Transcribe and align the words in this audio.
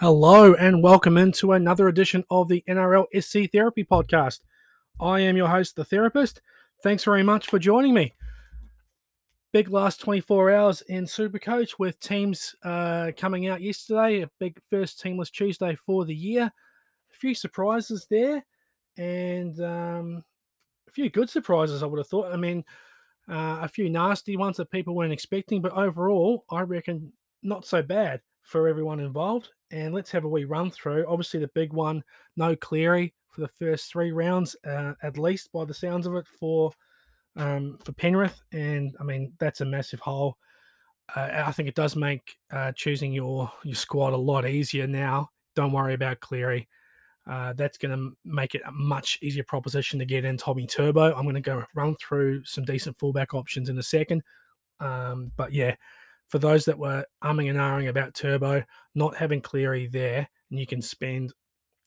Hello 0.00 0.54
and 0.54 0.82
welcome 0.82 1.16
into 1.16 1.52
another 1.52 1.86
edition 1.86 2.24
of 2.30 2.48
the 2.48 2.64
NRL 2.68 3.06
SC 3.14 3.48
Therapy 3.52 3.84
Podcast. 3.84 4.40
I 5.00 5.20
am 5.20 5.36
your 5.36 5.46
host, 5.46 5.76
The 5.76 5.84
Therapist. 5.84 6.40
Thanks 6.82 7.04
very 7.04 7.22
much 7.22 7.46
for 7.46 7.60
joining 7.60 7.94
me. 7.94 8.12
Big 9.52 9.70
last 9.70 10.00
24 10.00 10.50
hours 10.50 10.82
in 10.82 11.04
Supercoach 11.04 11.78
with 11.78 12.00
teams 12.00 12.56
uh, 12.64 13.12
coming 13.16 13.46
out 13.46 13.62
yesterday. 13.62 14.22
A 14.22 14.30
big 14.40 14.60
first 14.68 15.00
teamless 15.00 15.30
Tuesday 15.30 15.76
for 15.76 16.04
the 16.04 16.14
year. 16.14 16.50
Few 17.20 17.34
surprises 17.34 18.06
there 18.10 18.44
and 18.96 19.60
um, 19.60 20.24
a 20.88 20.90
few 20.90 21.10
good 21.10 21.30
surprises, 21.30 21.82
I 21.82 21.86
would 21.86 21.98
have 21.98 22.08
thought. 22.08 22.32
I 22.32 22.36
mean, 22.36 22.64
uh, 23.28 23.58
a 23.62 23.68
few 23.68 23.88
nasty 23.88 24.36
ones 24.36 24.56
that 24.56 24.70
people 24.70 24.94
weren't 24.94 25.12
expecting, 25.12 25.62
but 25.62 25.72
overall, 25.72 26.44
I 26.50 26.62
reckon 26.62 27.12
not 27.42 27.64
so 27.64 27.82
bad 27.82 28.20
for 28.42 28.68
everyone 28.68 29.00
involved. 29.00 29.50
And 29.70 29.94
let's 29.94 30.10
have 30.10 30.24
a 30.24 30.28
wee 30.28 30.44
run 30.44 30.70
through. 30.70 31.06
Obviously, 31.06 31.40
the 31.40 31.50
big 31.54 31.72
one, 31.72 32.02
no 32.36 32.56
Cleary 32.56 33.14
for 33.30 33.42
the 33.42 33.48
first 33.48 33.90
three 33.90 34.10
rounds, 34.10 34.56
uh, 34.66 34.94
at 35.02 35.18
least 35.18 35.52
by 35.52 35.64
the 35.64 35.74
sounds 35.74 36.06
of 36.06 36.16
it 36.16 36.26
for 36.26 36.72
um, 37.36 37.78
for 37.84 37.92
Penrith. 37.92 38.42
And 38.52 38.96
I 38.98 39.04
mean, 39.04 39.32
that's 39.38 39.60
a 39.60 39.64
massive 39.64 40.00
hole. 40.00 40.36
Uh, 41.14 41.28
I 41.46 41.52
think 41.52 41.68
it 41.68 41.74
does 41.76 41.94
make 41.94 42.36
uh, 42.52 42.72
choosing 42.72 43.12
your 43.12 43.50
your 43.62 43.76
squad 43.76 44.12
a 44.12 44.16
lot 44.16 44.46
easier 44.46 44.88
now. 44.88 45.30
Don't 45.54 45.72
worry 45.72 45.94
about 45.94 46.20
Cleary. 46.20 46.68
Uh, 47.30 47.52
that's 47.52 47.78
going 47.78 47.96
to 47.96 48.16
make 48.24 48.56
it 48.56 48.62
a 48.66 48.72
much 48.72 49.16
easier 49.22 49.44
proposition 49.44 50.00
to 50.00 50.04
get 50.04 50.24
in 50.24 50.36
Tommy 50.36 50.66
Turbo. 50.66 51.14
I'm 51.14 51.22
going 51.22 51.36
to 51.36 51.40
go 51.40 51.64
run 51.76 51.94
through 51.94 52.44
some 52.44 52.64
decent 52.64 52.98
fullback 52.98 53.34
options 53.34 53.68
in 53.68 53.78
a 53.78 53.84
second. 53.84 54.22
Um, 54.80 55.30
but 55.36 55.52
yeah, 55.52 55.76
for 56.26 56.40
those 56.40 56.64
that 56.64 56.76
were 56.76 57.04
umming 57.22 57.48
and 57.48 57.56
ahhing 57.56 57.88
about 57.88 58.14
Turbo, 58.14 58.64
not 58.96 59.16
having 59.16 59.40
Cleary 59.40 59.86
there, 59.86 60.28
and 60.50 60.58
you 60.58 60.66
can 60.66 60.82
spend, 60.82 61.32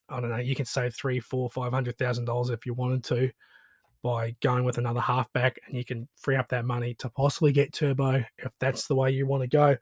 I 0.08 0.21
don't 0.21 0.30
know, 0.30 0.38
you 0.38 0.55
can 0.55 0.66
save 0.66 0.95
three, 0.95 1.19
four, 1.19 1.49
five 1.49 1.73
hundred 1.73 1.97
thousand 1.97 2.23
dollars 2.23 2.49
if 2.49 2.66
you 2.66 2.73
wanted 2.73 3.03
to 3.05 3.30
by 4.02 4.36
going 4.41 4.64
with 4.64 4.77
another 4.77 5.02
halfback, 5.02 5.59
and 5.67 5.75
you 5.75 5.83
can 5.83 6.08
free 6.16 6.38
up 6.38 6.47
that 6.49 6.64
money 6.64 6.94
to 6.95 7.09
possibly 7.09 7.52
get 7.52 7.73
Turbo 7.73 8.23
if 8.38 8.52
that's 8.61 8.88
the 8.88 8.95
way 8.95 9.11
you 9.11 9.27
want 9.27 9.44
to 9.44 9.47
go, 9.47 9.75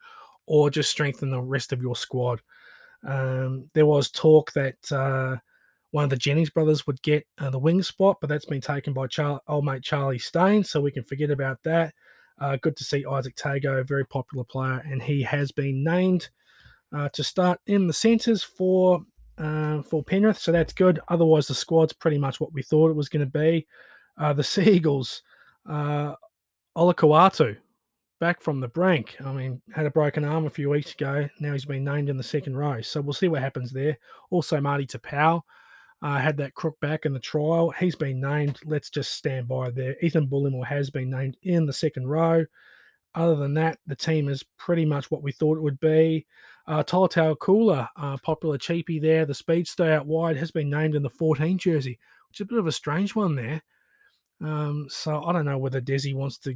or 0.48 0.72
just 0.72 0.90
strengthen 0.90 1.30
the 1.30 1.42
rest 1.42 1.72
of 1.72 1.84
your 1.84 1.96
squad. 1.96 2.42
Um, 3.08 3.70
there 3.74 3.86
was 3.86 4.10
talk 4.10 4.52
that 4.54 4.92
uh, 4.92 5.38
one 5.92 6.06
of 6.06 6.10
the 6.10 6.16
Jennings 6.16 6.50
brothers 6.50 6.88
would 6.88 7.02
get 7.02 7.26
uh, 7.38 7.50
the 7.50 7.60
wing 7.60 7.84
spot, 7.84 8.18
but 8.22 8.30
that's 8.30 8.46
been 8.46 8.62
taken 8.62 8.94
by 8.94 9.08
Char- 9.08 9.42
old 9.48 9.66
mate 9.66 9.84
Charlie 9.84 10.20
Stain, 10.20 10.64
so 10.64 10.82
we 10.82 10.92
can 10.92 11.04
forget 11.04 11.30
about 11.30 11.62
that. 11.64 11.94
Uh, 12.40 12.58
good 12.62 12.76
to 12.78 12.84
see 12.84 13.04
Izack 13.04 13.36
Tago, 13.36 13.88
very 13.88 14.06
popular 14.06 14.44
player, 14.44 14.82
and 14.86 15.02
he 15.02 15.22
has 15.22 15.52
been 15.52 15.84
named 15.84 16.30
uh, 16.96 17.10
to 17.10 17.24
start 17.24 17.60
in 17.68 17.88
the 17.88 17.94
centres 17.94 18.42
for 18.42 19.02
uh, 19.38 19.82
for 19.82 20.04
Penrith, 20.04 20.38
so 20.38 20.52
that's 20.52 20.74
good. 20.74 21.00
Otherwise, 21.08 21.48
the 21.48 21.56
squad's 21.56 21.94
pretty 21.94 22.18
much 22.18 22.40
what 22.40 22.54
we 22.54 22.62
thought 22.62 22.90
it 22.90 22.96
was 22.96 23.10
going 23.10 23.26
to 23.26 23.40
be. 23.40 23.68
Uh, 24.18 24.34
the 24.34 24.44
Seagulls, 24.44 25.24
uh, 25.70 26.16
Olakau'atu, 26.78 27.58
back 28.20 28.42
from 28.42 28.60
the 28.60 28.68
brink. 28.68 29.18
I 29.26 29.34
mean, 29.34 29.62
had 29.74 29.86
a 29.86 29.92
broken 29.92 30.24
arm 30.24 30.46
a 30.46 30.50
few 30.50 30.70
weeks 30.70 30.94
ago. 30.94 31.28
Now 31.40 31.54
he's 31.54 31.66
been 31.66 31.84
named 31.84 32.10
in 32.10 32.18
the 32.18 32.24
second 32.24 32.56
row. 32.56 32.82
So 32.82 33.02
we'll 33.02 33.14
see 33.14 33.28
what 33.28 33.42
happens 33.42 33.72
there. 33.72 33.98
Also, 34.30 34.62
Marty 34.62 34.86
Tapau 34.86 35.42
uh, 36.02 36.18
had 36.18 36.38
that 36.38 36.56
crook 36.56 36.80
back 36.80 37.06
in 37.06 37.14
the 37.14 37.20
trial. 37.20 37.70
He's 37.72 37.96
been 37.96 38.20
named. 38.20 38.60
Let's 38.66 38.90
just 38.90 39.14
stand 39.14 39.48
by 39.48 39.70
there. 39.70 39.96
Ethan 40.02 40.28
Bullemor 40.28 40.66
has 40.66 40.90
been 40.90 41.10
named 41.10 41.38
in 41.44 41.66
the 41.66 41.74
second 41.74 42.08
row. 42.08 42.46
Other 43.14 43.36
than 43.36 43.54
that, 43.56 43.80
the 43.86 43.96
team 43.96 44.30
is 44.30 44.44
pretty 44.58 44.86
much 44.86 45.12
what 45.12 45.22
we 45.22 45.32
thought 45.32 45.58
it 45.58 45.62
would 45.62 45.80
be. 45.80 46.26
Uh, 46.68 46.84
Tolutau 46.84 47.38
Koula, 47.38 47.90
uh, 47.98 48.18
popular 48.24 48.58
cheapie 48.58 49.02
there, 49.02 49.26
the 49.26 49.34
speedster 49.34 49.92
out 49.92 50.06
wide, 50.06 50.38
has 50.38 50.52
been 50.52 50.70
named 50.70 50.96
in 50.96 51.04
the 51.04 51.10
14 51.10 51.58
jersey, 51.58 52.00
which 52.30 52.40
is 52.40 52.46
a 52.46 52.48
bit 52.48 52.60
of 52.60 52.68
a 52.68 52.72
strange 52.72 53.16
one 53.16 53.36
there. 53.36 53.62
Um, 54.42 54.88
so 54.90 55.24
I 55.24 55.34
don't 55.34 55.46
know 55.46 55.58
whether 55.58 55.82
Desi 55.82 56.16
wants 56.16 56.38
to 56.40 56.56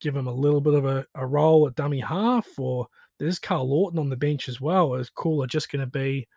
give 0.00 0.14
him 0.14 0.28
a 0.28 0.32
little 0.32 0.60
bit 0.60 0.74
of 0.74 0.86
a, 0.86 1.04
a 1.14 1.26
role 1.26 1.66
at 1.66 1.74
dummy 1.74 2.00
half, 2.00 2.46
or 2.58 2.86
there's 3.18 3.38
Karl 3.38 3.68
Lawton 3.68 3.98
on 3.98 4.08
the 4.08 4.16
bench 4.16 4.48
as 4.48 4.60
well. 4.60 4.94
Is 4.94 5.10
Koula 5.10 5.46
just 5.46 5.70
going 5.70 5.80
to 5.80 5.86
be 5.86 6.28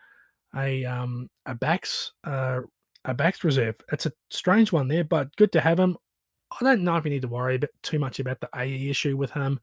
a 0.56 0.86
um, 0.86 1.30
a 1.46 1.56
backs 1.56 2.14
uh, 2.24 2.62
a 3.06 3.14
backs 3.14 3.44
reserve? 3.44 3.76
It's 3.92 4.06
a 4.06 4.14
strange 4.30 4.72
one 4.72 4.88
there, 4.88 5.04
but 5.04 5.36
good 5.36 5.52
to 5.54 5.62
have 5.62 5.80
him. 5.80 5.98
I 6.60 6.64
don't 6.64 6.84
know 6.84 6.98
if 6.98 7.06
you 7.06 7.12
need 7.12 7.22
to 7.22 7.28
worry 7.28 7.60
too 7.82 8.00
much 8.00 8.20
about 8.20 8.42
the 8.42 8.50
AE 8.56 8.90
issue 8.90 9.16
with 9.16 9.32
him. 9.32 9.60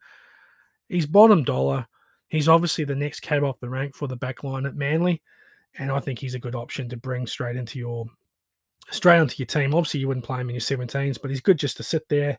He's 0.89 1.07
bottom 1.07 1.45
dollar. 1.45 1.87
He's 2.29 2.49
obviously 2.49 2.85
the 2.85 2.95
next 2.95 3.21
cab 3.21 3.45
off 3.45 3.61
the 3.61 3.69
rank 3.69 3.95
for 3.95 4.09
the 4.09 4.17
back 4.17 4.45
line 4.45 4.67
at 4.67 4.75
Manly, 4.77 5.23
and 5.79 5.91
I 5.91 6.01
think 6.01 6.19
he's 6.19 6.35
a 6.35 6.39
good 6.39 6.55
option 6.55 6.89
to 6.89 6.97
bring 6.97 7.27
straight 7.27 7.57
into 7.57 7.79
your 7.79 8.07
straight 8.91 9.19
onto 9.19 9.37
your 9.39 9.47
team. 9.47 9.75
Obviously, 9.75 10.01
you 10.01 10.09
wouldn't 10.09 10.27
play 10.27 10.41
him 10.41 10.49
in 10.49 10.55
your 10.55 10.61
17s, 10.61 11.21
but 11.21 11.31
he's 11.31 11.41
good 11.41 11.59
just 11.59 11.77
to 11.77 11.83
sit 11.83 12.09
there 12.09 12.39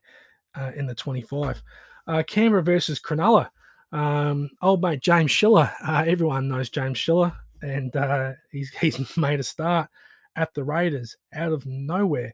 uh, 0.56 0.72
in 0.76 0.86
the 0.86 0.96
25. 0.96 1.62
Uh, 2.08 2.24
Canberra 2.24 2.64
versus 2.64 3.00
Cronulla. 3.00 3.50
Um, 3.92 4.50
old 4.62 4.82
mate 4.82 5.02
James 5.02 5.32
Schiller. 5.32 5.72
Uh, 5.86 6.04
everyone 6.06 6.48
knows 6.48 6.70
James 6.70 6.98
Schiller, 6.98 7.34
and 7.62 7.96
uh, 7.96 8.34
he's 8.52 8.72
he's 8.82 9.18
made 9.18 9.40
a 9.40 9.44
start 9.44 9.90
at 10.36 10.54
the 10.54 10.64
Raiders 10.64 11.16
out 11.34 11.52
of 11.52 11.66
nowhere. 11.66 12.34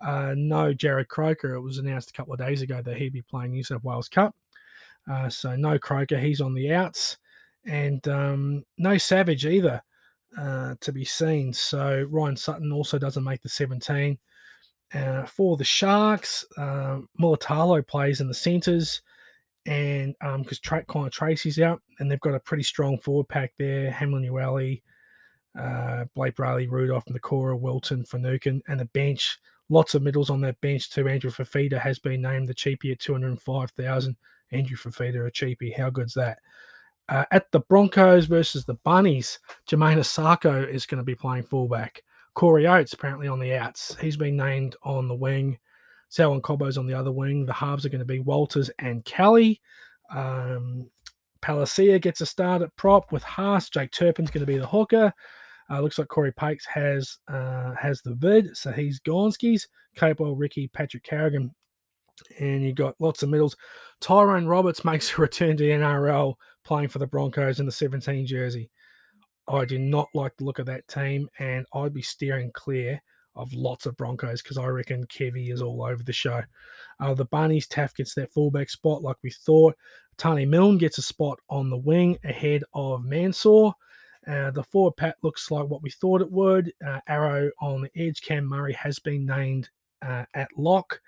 Uh, 0.00 0.34
no 0.36 0.74
Jarrod 0.74 1.08
Croker. 1.08 1.54
It 1.54 1.60
was 1.60 1.78
announced 1.78 2.10
a 2.10 2.12
couple 2.12 2.32
of 2.32 2.40
days 2.40 2.62
ago 2.62 2.82
that 2.82 2.96
he'd 2.96 3.12
be 3.12 3.22
playing 3.22 3.52
New 3.52 3.62
South 3.62 3.84
Wales 3.84 4.08
Cup. 4.08 4.34
Uh, 5.10 5.28
so 5.28 5.54
no 5.54 5.78
Croker. 5.78 6.18
He's 6.18 6.40
on 6.40 6.54
the 6.54 6.72
outs, 6.72 7.18
and 7.64 8.06
um, 8.08 8.64
no 8.78 8.98
Savage 8.98 9.46
either 9.46 9.82
uh, 10.36 10.74
to 10.80 10.92
be 10.92 11.04
seen. 11.04 11.52
So 11.52 12.06
Ryan 12.10 12.36
Sutton 12.36 12.72
also 12.72 12.98
doesn't 12.98 13.24
make 13.24 13.42
the 13.42 13.48
17. 13.48 14.18
Uh, 14.94 15.24
for 15.24 15.56
the 15.56 15.64
Sharks, 15.64 16.44
uh, 16.58 16.98
Mulitalo 17.18 17.86
plays 17.86 18.20
in 18.20 18.28
the 18.28 18.34
centres, 18.34 19.00
and 19.66 20.14
because 20.20 20.58
um, 20.58 20.62
Tra- 20.62 20.84
Connor 20.86 21.10
Tracey's 21.10 21.60
out, 21.60 21.80
and 21.98 22.10
they've 22.10 22.20
got 22.20 22.34
a 22.34 22.40
pretty 22.40 22.62
strong 22.62 22.98
forward 22.98 23.28
pack 23.28 23.52
there: 23.58 23.90
Hamlin-Uele, 23.90 24.82
uh, 25.58 26.04
Blayke 26.16 26.34
Brailey, 26.34 26.70
Rudolf, 26.70 27.04
Nikora, 27.06 27.58
Wilton, 27.58 28.04
Fanukin, 28.04 28.60
and 28.68 28.80
the 28.80 28.86
bench. 28.86 29.38
Lots 29.68 29.94
of 29.94 30.02
middles 30.02 30.28
on 30.28 30.40
that 30.42 30.60
bench 30.60 30.90
too. 30.90 31.08
Andrew 31.08 31.30
Fifita 31.30 31.78
has 31.78 31.98
been 31.98 32.20
named 32.20 32.48
the 32.48 32.54
cheapie 32.54 32.92
at 32.92 32.98
two 32.98 33.12
hundred 33.12 33.40
five 33.40 33.70
thousand. 33.70 34.16
Andrew 34.50 34.76
Fifita 34.76 35.26
a 35.26 35.30
cheapie. 35.30 35.74
How 35.76 35.88
good's 35.90 36.14
that? 36.14 36.38
Uh, 37.08 37.24
at 37.30 37.50
the 37.52 37.60
Broncos 37.60 38.26
versus 38.26 38.64
the 38.64 38.74
Bunnies, 38.74 39.38
Jermaine 39.68 39.98
Asako 39.98 40.68
is 40.68 40.86
going 40.86 40.98
to 40.98 41.04
be 41.04 41.14
playing 41.14 41.44
fullback. 41.44 42.02
Corey 42.34 42.66
Oates 42.66 42.92
apparently 42.92 43.28
on 43.28 43.38
the 43.38 43.54
outs. 43.54 43.96
He's 44.00 44.16
been 44.16 44.36
named 44.36 44.76
on 44.82 45.08
the 45.08 45.14
wing. 45.14 45.58
Selwyn 46.12 46.42
Cobbo's 46.42 46.76
on 46.76 46.86
the 46.86 46.92
other 46.92 47.10
wing. 47.10 47.46
The 47.46 47.54
halves 47.54 47.86
are 47.86 47.88
going 47.88 48.00
to 48.00 48.04
be 48.04 48.20
Walters 48.20 48.70
and 48.78 49.02
Kelly. 49.06 49.62
Um, 50.14 50.90
Palasia 51.40 51.98
gets 52.02 52.20
a 52.20 52.26
start 52.26 52.60
at 52.60 52.76
prop 52.76 53.10
with 53.12 53.22
Haas. 53.22 53.70
Jake 53.70 53.92
Turpin's 53.92 54.30
going 54.30 54.44
to 54.44 54.52
be 54.52 54.58
the 54.58 54.66
hooker. 54.66 55.10
Uh, 55.70 55.80
looks 55.80 55.98
like 55.98 56.08
Cory 56.08 56.30
Paix 56.30 56.66
has 56.66 57.16
uh, 57.28 57.74
has 57.76 58.02
the 58.02 58.14
vid, 58.14 58.54
so 58.54 58.70
he's 58.70 59.00
Gonskis. 59.00 59.62
Capewell, 59.96 60.38
Ricky, 60.38 60.68
Patrick 60.68 61.02
Carrigan, 61.02 61.50
and 62.38 62.62
you 62.62 62.74
got 62.74 62.94
lots 62.98 63.22
of 63.22 63.30
middles. 63.30 63.56
Tyrone 64.02 64.46
Roberts 64.46 64.84
makes 64.84 65.16
a 65.16 65.22
return 65.22 65.56
to 65.56 65.64
NRL 65.64 66.34
playing 66.62 66.88
for 66.88 66.98
the 66.98 67.06
Broncos 67.06 67.58
in 67.58 67.64
the 67.64 67.72
17 67.72 68.26
jersey. 68.26 68.70
I 69.48 69.64
do 69.64 69.78
not 69.78 70.08
like 70.12 70.36
the 70.36 70.44
look 70.44 70.58
of 70.58 70.66
that 70.66 70.86
team, 70.88 71.30
and 71.38 71.64
I'd 71.72 71.94
be 71.94 72.02
steering 72.02 72.50
clear 72.52 73.00
of 73.34 73.52
lots 73.52 73.86
of 73.86 73.96
Broncos 73.96 74.42
because 74.42 74.58
I 74.58 74.66
reckon 74.66 75.06
Kevy 75.06 75.52
is 75.52 75.62
all 75.62 75.82
over 75.82 76.02
the 76.02 76.12
show. 76.12 76.42
Uh, 77.00 77.14
the 77.14 77.24
Bunnies, 77.26 77.66
Taff 77.66 77.94
gets 77.94 78.14
that 78.14 78.32
fullback 78.32 78.70
spot 78.70 79.02
like 79.02 79.16
we 79.22 79.30
thought. 79.30 79.74
Taane 80.18 80.48
Milne 80.48 80.78
gets 80.78 80.98
a 80.98 81.02
spot 81.02 81.38
on 81.48 81.70
the 81.70 81.76
wing 81.76 82.18
ahead 82.24 82.62
of 82.74 83.04
Mansour. 83.04 83.72
Uh, 84.26 84.50
the 84.52 84.62
forward 84.62 84.96
pat 84.96 85.16
looks 85.22 85.50
like 85.50 85.66
what 85.66 85.82
we 85.82 85.90
thought 85.90 86.20
it 86.20 86.30
would. 86.30 86.72
Uh, 86.86 87.00
Arrow 87.08 87.50
on 87.60 87.82
the 87.82 87.90
edge. 88.00 88.20
Cam 88.22 88.44
Murray 88.44 88.72
has 88.74 88.98
been 88.98 89.26
named 89.26 89.68
uh, 90.02 90.24
at 90.34 90.48
lock. 90.56 91.00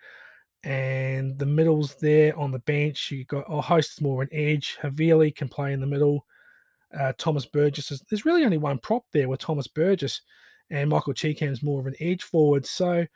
And 0.65 1.39
the 1.39 1.47
middle's 1.47 1.95
there 1.97 2.37
on 2.39 2.51
the 2.51 2.59
bench. 2.61 3.11
You 3.11 3.25
got 3.27 3.45
oh, 3.49 3.61
Host 3.61 3.93
is 3.93 4.01
more 4.01 4.23
an 4.23 4.31
edge. 4.33 4.79
Havili 4.83 5.35
can 5.35 5.49
play 5.49 5.75
in 5.75 5.81
the 5.81 5.87
middle 5.87 6.25
uh, 6.99 7.13
Thomas 7.19 7.47
Burgess. 7.47 7.91
Is, 7.91 8.03
there's 8.09 8.25
really 8.25 8.45
only 8.45 8.59
one 8.59 8.79
prop 8.79 9.05
there 9.13 9.29
with 9.29 9.41
Thomas 9.41 9.67
Burgess, 9.67 10.23
and 10.71 10.91
Michael 10.91 11.15
Chee-Kam's 11.15 11.63
more 11.63 11.81
of 11.81 11.87
an 11.87 11.95
edge 12.01 12.23
forward. 12.23 12.67
So 12.67 13.07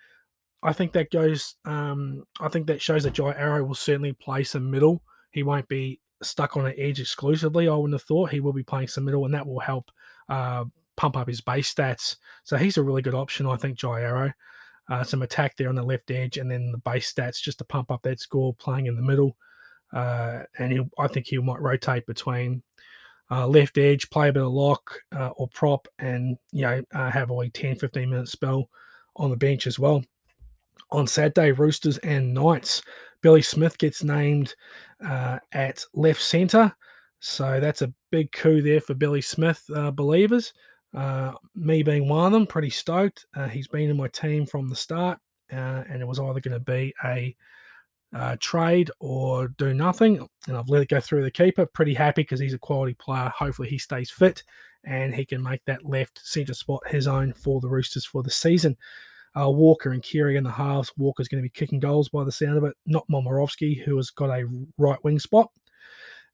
I 0.62 0.73
think 0.73 0.93
that 0.93 1.11
goes. 1.11 1.55
Um, 1.65 2.25
I 2.41 2.49
think 2.49 2.67
that 2.67 2.83
shows 2.83 3.05
that 3.05 3.15
Jai 3.15 3.33
Arrow 3.35 3.65
will 3.65 3.75
certainly 3.75 4.12
play 4.12 4.45
some 4.45 4.71
middle. 4.71 5.03
He 5.31 5.43
won't 5.43 5.69
be 5.69 6.00
stuck 6.23 6.56
on 6.56 6.67
an 6.67 6.75
edge 6.77 7.00
exclusively. 7.00 7.69
I 7.69 7.75
wouldn't 7.75 7.95
have 7.95 8.03
thought 8.03 8.31
he 8.31 8.41
will 8.41 8.53
be 8.53 8.65
playing 8.65 8.89
some 8.89 9.05
middle, 9.05 9.25
and 9.25 9.35
that 9.35 9.47
will 9.47 9.61
help 9.61 9.91
uh, 10.29 10.65
pump 10.97 11.17
up 11.17 11.29
his 11.29 11.41
base 11.41 11.73
stats. 11.73 12.17
So 12.45 12.56
he's 12.56 12.77
a 12.77 12.83
really 12.83 13.03
good 13.03 13.15
option, 13.15 13.47
I 13.47 13.56
think, 13.56 13.79
Jai 13.79 14.03
Arrow. 14.03 14.33
Uh, 14.91 15.05
some 15.05 15.23
attack 15.23 15.56
there 15.56 15.69
on 15.69 15.75
the 15.75 15.83
left 15.83 16.11
edge, 16.11 16.39
and 16.39 16.50
then 16.50 16.73
the 16.73 16.79
base 16.79 17.12
stats 17.12 17.41
just 17.41 17.59
to 17.59 17.65
pump 17.65 17.91
up 17.91 18.03
that 18.03 18.21
score 18.21 18.55
playing 18.55 18.87
in 18.87 18.97
the 18.97 19.03
middle. 19.03 19.37
Uh, 19.93 20.41
and 20.59 20.91
I 20.99 21.06
think 21.06 21.27
he 21.27 21.39
might 21.39 21.61
rotate 21.61 22.06
between 22.06 22.62
uh, 23.31 23.47
left 23.47 23.79
edge, 23.79 24.09
play 24.11 24.29
a 24.29 24.33
bit 24.33 24.43
of 24.43 24.53
lock 24.53 25.01
uh, 25.15 25.29
or 25.37 25.49
prop, 25.49 25.87
and 25.99 26.37
you 26.53 26.63
know 26.63 26.83
uh, 26.95 27.11
have 27.11 27.31
a 27.31 27.49
10, 27.49 27.77
15 27.77 28.11
minute 28.11 28.29
spell 28.29 28.69
on 29.17 29.31
the 29.31 29.37
bench 29.37 29.67
as 29.67 29.79
well. 29.79 30.03
On 30.91 31.07
Saturday, 31.07 31.53
Roosters 31.53 31.99
and 31.99 32.33
Knights, 32.33 32.83
Billy 33.21 33.43
Smith 33.43 33.77
gets 33.77 34.03
named 34.03 34.55
uh, 35.05 35.39
at 35.53 35.85
left 35.93 36.23
centre. 36.23 36.75
So 37.21 37.61
that's 37.61 37.83
a 37.83 37.93
big 38.11 38.33
coup 38.33 38.63
there 38.63 38.81
for 38.81 38.95
Billy 38.95 39.21
Smith 39.21 39.63
uh, 39.75 39.91
believers. 39.91 40.53
Uh, 40.97 41.33
me 41.55 41.83
being 41.83 42.09
one 42.09 42.27
of 42.27 42.33
them, 42.33 42.47
pretty 42.47 42.71
stoked. 42.71 43.27
he's 43.51 43.69
been 43.69 43.91
in 43.91 43.97
my 43.97 44.09
team 44.09 44.47
from 44.47 44.69
the 44.69 44.77
start, 44.77 45.19
and 45.51 46.01
it 46.01 46.07
was 46.07 46.19
either 46.19 46.41
going 46.41 46.55
to 46.55 46.61
be 46.61 46.95
a 47.05 47.37
uh, 48.15 48.37
trade 48.41 48.91
or 49.01 49.49
do 49.49 49.75
nothing. 49.75 50.27
And 50.47 50.57
I've 50.57 50.69
let 50.69 50.83
it 50.83 50.89
go 50.89 51.01
through 51.01 51.23
the 51.25 51.31
keeper. 51.31 51.67
Pretty 51.67 51.95
happy 51.95 52.23
because 52.23 52.41
he's 52.41 52.55
a 52.55 52.59
quality 52.59 52.95
player. 52.95 53.33
Hopefully, 53.37 53.69
he 53.69 53.79
stays 53.79 54.11
fit 54.11 54.43
and 54.85 55.15
he 55.15 55.25
can 55.25 55.43
make 55.43 55.65
that 55.65 55.85
left 55.85 56.21
centre 56.23 56.55
spot 56.55 56.81
his 56.87 57.07
own 57.07 57.33
for 57.33 57.61
the 57.61 57.69
Roosters 57.69 58.05
for 58.05 58.23
the 58.23 58.31
season. 58.31 58.77
Uh, 59.39 59.51
Walker 59.51 59.93
and 59.93 60.03
Keary 60.03 60.37
in 60.37 60.45
the 60.45 60.51
halves. 60.51 60.93
Walker's 60.97 61.29
going 61.29 61.43
to 61.43 61.47
be 61.47 61.51
kicking 61.51 61.81
goals 61.81 62.09
by 62.09 62.25
the 62.25 62.33
sound 62.33 62.57
of 62.57 62.65
it, 62.65 62.75
not 62.87 63.07
Momirovski, 63.11 63.83
who 63.83 63.97
has 63.97 64.11
got 64.11 64.31
a 64.31 64.49
right 64.79 65.03
wing 65.05 65.19
spot. 65.19 65.51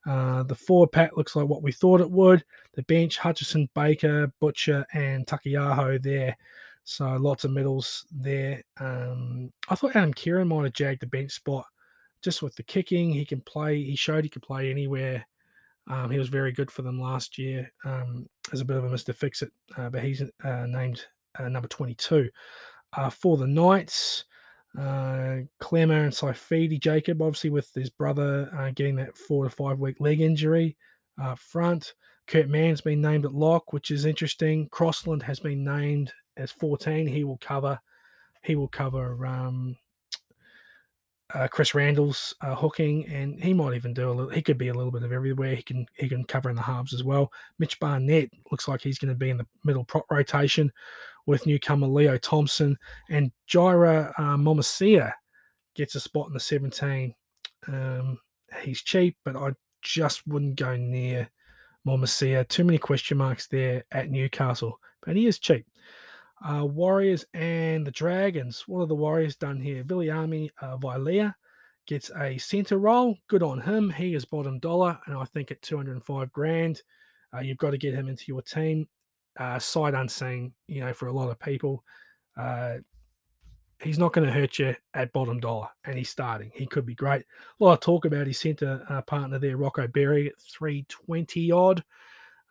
Uh, 0.07 0.43
the 0.45 0.55
forward 0.55 0.93
pack 0.93 1.17
looks 1.17 1.35
like 1.35 1.49
what 1.49 1.63
we 1.63 1.73
thought 1.73 2.01
it 2.01 2.11
would. 2.11 2.45
The 2.75 2.83
bench, 2.85 3.19
Hutchison, 3.19 3.69
Baker, 3.75 4.33
Butcher, 4.41 4.87
and 4.93 5.27
Taukeiaho 5.27 6.01
there 6.03 6.37
so 6.85 7.17
lots 7.17 7.45
of 7.45 7.51
medals 7.51 8.07
there. 8.13 8.63
Um, 8.79 9.51
I 9.69 9.75
thought 9.75 9.97
Adam 9.97 10.15
Keighran 10.15 10.49
might 10.49 10.65
have 10.65 10.73
jagged 10.75 11.01
the 11.01 11.07
bench 11.07 11.33
spot 11.33 11.67
just 12.23 12.43
with 12.43 12.55
the 12.57 12.63
kicking. 12.63 13.11
He 13.11 13.25
can 13.25 13.41
play. 13.41 13.83
He 13.83 13.97
showed 13.97 14.25
he 14.25 14.31
could 14.31 14.43
play 14.43 14.71
anywhere. 14.71 15.27
Um, 15.89 16.11
he 16.11 16.19
was 16.19 16.29
very 16.29 16.53
good 16.53 16.71
for 16.71 16.83
them 16.83 16.99
last 16.99 17.37
year 17.37 17.71
um, 17.85 18.27
as 18.53 18.61
a 18.61 18.65
bit 18.65 18.77
of 18.77 18.85
a 18.85 18.89
Mr. 18.89 19.15
Fix 19.15 19.43
It, 19.43 19.53
uh, 19.77 19.91
but 19.91 20.03
he's 20.03 20.23
uh, 20.23 20.67
named 20.67 21.05
uh, 21.39 21.49
number 21.49 21.69
22. 21.69 22.31
Uh, 22.97 23.11
for 23.11 23.37
the 23.37 23.47
Knights, 23.47 24.25
uh, 24.79 25.41
Klemmer 25.61 26.05
and 26.05 26.13
Saifiti 26.13 26.81
Jacob, 26.81 27.21
obviously 27.21 27.51
with 27.51 27.71
his 27.75 27.91
brother 27.91 28.51
uh, 28.59 28.71
getting 28.75 28.97
that 28.97 29.17
four 29.17 29.45
to 29.45 29.51
five 29.51 29.79
week 29.79 29.97
leg 30.01 30.21
injury 30.21 30.77
front. 31.37 31.95
Kurt 32.27 32.49
Mann's 32.49 32.81
been 32.81 33.03
named 33.03 33.27
at 33.27 33.35
lock, 33.35 33.75
which 33.75 33.91
is 33.91 34.07
interesting. 34.07 34.69
Crossland 34.71 35.23
has 35.23 35.41
been 35.41 35.63
named 35.63 36.11
as 36.37 36.51
14. 36.51 37.07
He 37.07 37.25
will 37.25 37.39
cover. 37.39 37.79
He 38.43 38.57
will 38.57 38.69
cover 38.69 39.25
um, 39.27 39.77
uh, 41.33 41.49
Chris 41.49 41.75
Randall's 41.75 42.35
uh, 42.43 42.55
hooking, 42.55 43.07
and 43.07 43.43
he 43.43 43.55
might 43.55 43.75
even 43.75 43.95
do 43.95 44.11
a 44.11 44.13
little. 44.13 44.31
He 44.31 44.43
could 44.43 44.59
be 44.59 44.69
a 44.69 44.75
little 44.75 44.93
bit 44.93 45.03
of 45.03 45.13
everywhere. 45.13 45.55
He 45.55 45.63
can 45.63 45.87
he 45.97 46.09
can 46.09 46.25
cover 46.25 46.51
in 46.51 46.57
the 46.57 46.63
halves 46.63 46.93
as 46.93 47.03
well. 47.03 47.33
Mitch 47.59 47.81
Barnett 47.81 48.31
looks 48.51 48.69
like 48.69 48.83
he's 48.83 48.99
going 48.99 49.13
to 49.13 49.19
be 49.19 49.31
in 49.31 49.39
the 49.39 49.47
middle 49.65 49.85
prop 49.85 50.05
rotation 50.11 50.71
with 51.27 51.47
newcomer 51.47 51.87
Leo 51.87 52.19
Thompson 52.19 52.77
and 53.09 53.33
Jirah 53.49 54.13
uh, 54.19 54.37
Momoisea 54.37 55.13
gets 55.75 55.95
a 55.95 56.01
spot 56.01 56.29
in 56.29 56.35
the 56.35 56.41
17. 56.41 57.15
Um, 57.67 58.19
he's 58.63 58.83
cheap, 58.83 59.17
but 59.25 59.37
I 59.37 59.53
just 59.83 60.27
wouldn't 60.27 60.57
go 60.57 60.77
near 60.77 61.29
Momoisea. 61.87 62.47
Too 62.49 62.65
many 62.65 62.79
question 62.79 63.19
marks 63.19 63.47
there 63.47 63.85
at 63.91 64.11
Newcastle, 64.11 64.79
but 65.05 65.17
he 65.17 65.27
is 65.27 65.39
cheap. 65.39 65.67
Uh, 66.43 66.65
Warriors 66.65 67.25
and 67.35 67.87
the 67.87 67.91
Dragons. 67.91 68.65
What 68.67 68.81
have 68.81 68.89
the 68.89 68.95
Warriors 68.95 69.37
done 69.37 69.61
here? 69.61 69.85
Viliami 69.85 70.51
uh, 70.61 70.77
Vailea 70.77 71.35
gets 71.87 72.11
a 72.19 72.39
centre 72.39 72.79
role. 72.79 73.17
Good 73.29 73.43
on 73.43 73.61
him. 73.61 73.91
He 73.91 74.15
is 74.15 74.25
bottom 74.25 74.59
dollar, 74.59 74.99
and 75.07 75.17
I 75.17 75.25
think 75.25 75.51
at 75.51 75.63
205 75.63 76.33
grand, 76.33 76.83
uh, 77.35 77.41
you've 77.41 77.59
got 77.59 77.71
to 77.71 77.79
get 77.79 77.95
him 77.95 78.09
into 78.09 78.25
your 78.29 78.43
team. 78.43 78.89
Uh, 79.39 79.59
sight 79.59 79.95
unseen, 79.95 80.53
you 80.69 80.81
know, 80.81 80.93
for 80.93 81.09
a 81.09 81.13
lot 81.13 81.29
of 81.29 81.41
people. 81.41 81.83
Uh, 82.37 82.77
he's 83.83 83.99
not 83.99 84.13
going 84.13 84.27
to 84.27 84.33
hurt 84.33 84.59
you 84.59 84.75
at 84.95 85.13
bottom 85.13 85.41
dollar, 85.41 85.69
and 85.85 85.99
he's 85.99 86.09
starting. 86.09 86.51
He 86.55 86.67
could 86.67 86.87
be 86.87 86.95
great. 86.95 87.23
A 87.61 87.65
lot 87.65 87.73
of 87.75 87.81
talk 87.81 88.05
about 88.05 88.27
his 88.27 88.39
centre 88.39 88.85
uh, 88.89 89.03
partner 89.03 89.39
there, 89.39 89.57
Rocco 89.57 89.89
Berry, 89.89 90.29
at 90.29 90.41
320 90.41 91.51
odd. 91.51 91.85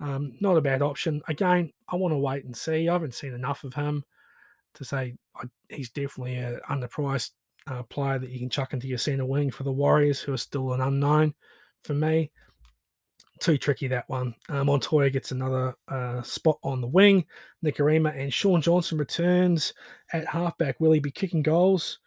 Um, 0.04 0.34
not 0.42 0.58
a 0.58 0.62
bad 0.62 0.82
option. 0.82 1.22
Again, 1.30 1.72
I 1.88 1.96
want 1.96 2.12
to 2.12 2.18
wait 2.18 2.44
and 2.44 2.56
see. 2.56 2.90
I 2.90 2.94
haven't 2.94 3.14
seen 3.14 3.34
enough 3.34 3.64
of 3.64 3.74
him 3.74 4.04
to 4.74 4.84
say 4.84 5.16
I, 5.36 5.46
he's 5.70 5.90
definitely 5.92 6.36
an 6.36 6.60
underpriced 6.70 7.32
uh, 7.68 7.84
player 7.84 8.20
that 8.20 8.30
you 8.30 8.40
can 8.40 8.50
chuck 8.50 8.74
into 8.74 8.88
your 8.88 8.98
centre 8.98 9.26
wing 9.26 9.50
for 9.50 9.64
the 9.64 9.72
Warriors, 9.72 10.20
who 10.20 10.34
are 10.34 10.38
still 10.38 10.74
an 10.74 10.82
unknown 10.82 11.34
for 11.84 11.94
me. 11.94 12.32
Too 13.40 13.58
tricky 13.58 13.88
that 13.88 14.10
one. 14.10 14.36
Uh, 14.50 14.66
Montoya 14.66 15.10
gets 15.10 15.32
another 15.32 15.74
uh, 15.88 16.22
spot 16.22 16.60
on 16.64 16.82
the 16.82 16.88
wing. 16.88 17.26
Nikorima 17.64 18.14
and 18.18 18.34
Shaun 18.34 18.62
Johnson 18.62 18.98
returns 18.98 19.74
at 20.12 20.28
halfback. 20.28 20.82
Will 20.82 20.92
he 20.92 21.00
be 21.00 21.12
kicking 21.12 21.44
goals 21.44 22.00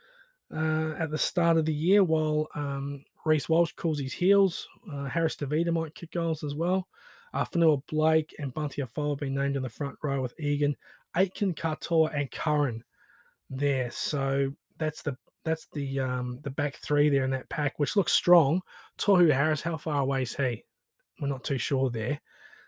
uh, 0.55 0.95
at 0.99 1.11
the 1.11 1.19
start 1.19 1.57
of 1.57 1.65
the 1.65 1.75
year 1.75 2.05
while 2.05 2.47
um, 2.55 3.03
Reece 3.25 3.49
Walsh 3.49 3.73
calls 3.73 3.99
his 3.99 4.13
heels? 4.13 4.69
Uh, 4.93 5.07
Harris 5.07 5.37
Tavita 5.37 5.73
might 5.73 5.95
kick 5.95 6.13
goals 6.13 6.45
as 6.45 6.55
well. 6.55 6.89
Uh, 7.37 7.45
Fonua 7.45 7.83
Blake 7.89 8.35
and 8.39 8.55
Bunty 8.55 8.81
Afoa 8.81 9.11
have 9.11 9.19
been 9.19 9.35
named 9.35 9.57
in 9.57 9.63
the 9.63 9.69
front 9.69 9.97
row 10.03 10.23
with 10.23 10.33
Egan, 10.41 10.75
Aitken, 11.17 11.53
Katoa, 11.53 12.19
and 12.19 12.31
Curran 12.31 12.83
there. 13.51 13.91
So 13.91 14.55
that's 14.79 15.03
the 15.03 15.19
that's 15.45 15.67
the 15.75 16.01
um, 16.01 16.41
the 16.45 16.51
back 16.51 16.77
three 16.77 17.11
there 17.11 17.25
in 17.25 17.31
that 17.33 17.51
pack, 17.51 17.79
which 17.79 17.95
looks 17.95 18.13
strong. 18.13 18.63
Tohu 18.99 19.31
Harris, 19.31 19.61
how 19.61 19.77
far 19.77 20.01
away 20.01 20.23
is 20.23 20.35
he? 20.35 20.65
We're 21.21 21.29
not 21.29 21.45
too 21.45 21.59
sure 21.59 21.91
there. 21.91 22.19